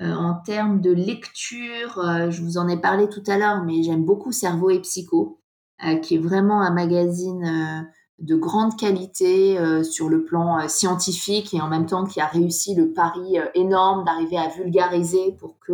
[0.00, 4.04] Euh, en termes de lecture, je vous en ai parlé tout à l'heure, mais j'aime
[4.04, 5.40] beaucoup Cerveau et Psycho,
[6.02, 11.86] qui est vraiment un magazine de grande qualité sur le plan scientifique et en même
[11.86, 15.72] temps qui a réussi le pari énorme d'arriver à vulgariser pour que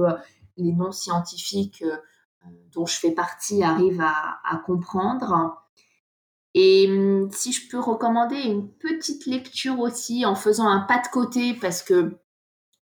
[0.57, 1.85] les non-scientifiques
[2.73, 5.64] dont je fais partie arrivent à comprendre.
[6.55, 11.09] Et hum, si je peux recommander une petite lecture aussi en faisant un pas de
[11.13, 12.17] côté parce que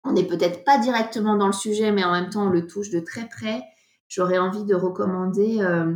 [0.03, 2.91] on n'est peut-être pas directement dans le sujet, mais en même temps on le touche
[2.91, 3.63] de très près,
[4.09, 5.95] j'aurais envie de recommander euh,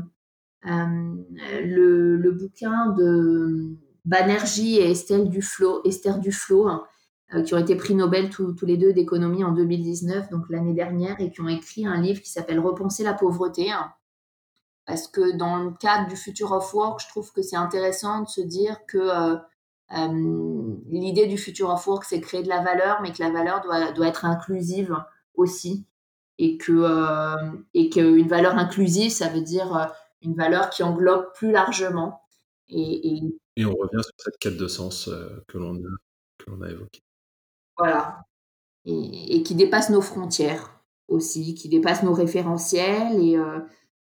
[0.67, 1.15] euh,
[1.65, 4.95] le, bouquin de Banerjee et
[5.25, 6.85] Duflo, Esther Duflo, hein,
[7.35, 11.19] euh, qui ont été prix Nobel tous les deux d'économie en 2019, donc l'année dernière,
[11.21, 13.71] et qui ont écrit un livre qui s'appelle Repenser la pauvreté.
[13.71, 13.91] Hein
[14.87, 18.29] parce que dans le cadre du Future of Work, je trouve que c'est intéressant de
[18.29, 19.37] se dire que euh,
[19.97, 23.63] euh, l'idée du Future of Work, c'est créer de la valeur, mais que la valeur
[23.63, 24.97] doit, doit être inclusive
[25.35, 25.87] aussi.
[26.39, 31.53] Et que euh, et qu'une valeur inclusive, ça veut dire une valeur qui englobe plus
[31.53, 32.21] largement.
[32.69, 33.65] Et, et...
[33.65, 35.09] on revient sur cette quête de sens
[35.47, 37.03] que l'on a, a évoquée.
[37.79, 38.25] Voilà.
[38.85, 43.39] Et, et, qui dépasse nos frontières aussi, qui dépasse nos référentiels et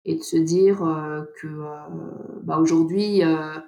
[0.04, 3.58] et de se dire euh, que euh, bah, aujourd'hui, euh,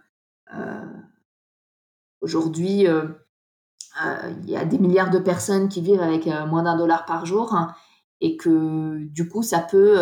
[2.21, 7.27] aujourd'hui, il y a des milliards de personnes qui vivent avec moins d'un dollar par
[7.27, 7.75] jour hein,
[8.21, 9.99] et que du coup, ça peut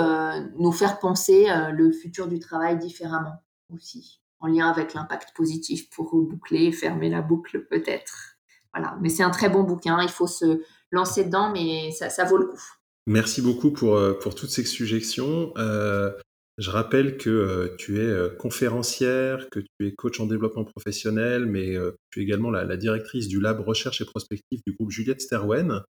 [0.58, 3.42] nous faire penser le futur du travail différemment
[3.74, 8.36] aussi, en lien avec l'impact positif pour boucler, fermer la boucle peut-être.
[8.74, 12.38] Voilà, mais c'est un très bon bouquin, il faut se lancer dedans, mais ça vaut
[12.38, 12.81] le coup.
[13.06, 15.52] Merci beaucoup pour, euh, pour toutes ces suggestions.
[15.56, 16.12] Euh,
[16.58, 21.74] je rappelle que euh, tu es conférencière, que tu es coach en développement professionnel, mais
[22.10, 25.82] tu es également la, directrice du lab recherche et prospective du groupe Juliette Sterwen.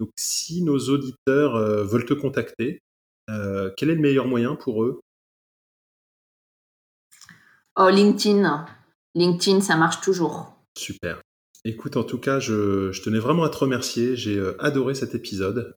[0.00, 2.80] Donc si nos auditeurs veulent te contacter,
[3.28, 5.00] quel est le meilleur moyen pour eux?
[7.76, 8.66] Oh, LinkedIn.
[9.14, 10.56] LinkedIn, ça marche toujours.
[10.76, 11.22] Super.
[11.64, 14.16] Écoute, en tout cas, je, je tenais vraiment à te remercier.
[14.16, 15.74] J'ai adoré cet épisode.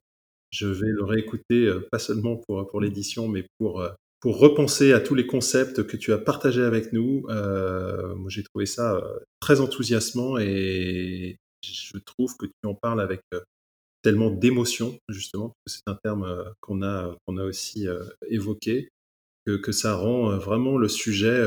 [0.54, 3.90] Je vais le réécouter, euh, pas seulement pour, pour l'édition, mais pour, euh,
[4.20, 7.26] pour repenser à tous les concepts que tu as partagés avec nous.
[7.28, 9.02] Euh, moi, j'ai trouvé ça
[9.40, 13.20] très enthousiasmant et je trouve que tu en parles avec
[14.02, 17.86] tellement d'émotion, justement, parce que c'est un terme qu'on a, qu'on a aussi
[18.28, 18.88] évoqué,
[19.46, 21.42] que, que, ça rend vraiment le sujet,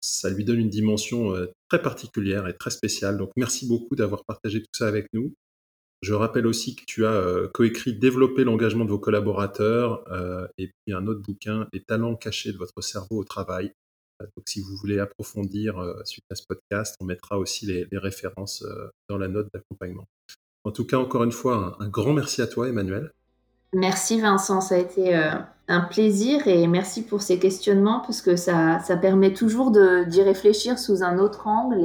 [0.00, 1.34] ça lui donne une dimension
[1.68, 3.16] très particulière et très spéciale.
[3.16, 5.32] Donc merci beaucoup d'avoir partagé tout ça avec nous.
[6.02, 10.66] Je rappelle aussi que tu as euh, coécrit Développer l'engagement de vos collaborateurs euh, et
[10.66, 13.72] puis un autre bouquin, Les talents cachés de votre cerveau au travail.
[14.20, 18.64] Euh, donc, si vous voulez approfondir suite à ce podcast, on mettra aussi les, références
[19.08, 20.08] dans la note d'accompagnement.
[20.64, 23.12] En tout cas, encore une fois, un, grand merci à toi, Emmanuel.
[23.72, 25.14] Merci Vincent, ça a été
[25.68, 31.02] un plaisir et merci pour ces questionnements parce que ça, permet toujours d'y réfléchir sous
[31.02, 31.80] un autre angle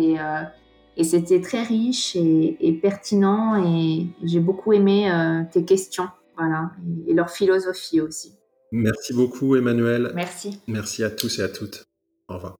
[0.98, 6.72] et c'était très riche et, pertinent et j'ai beaucoup aimé euh, tes questions, voilà,
[7.08, 8.34] et, leur philosophie aussi.
[8.72, 10.12] Merci beaucoup Emmanuel.
[10.16, 10.60] Merci.
[10.68, 11.86] Merci à tous et à toutes.
[12.28, 12.58] Au revoir.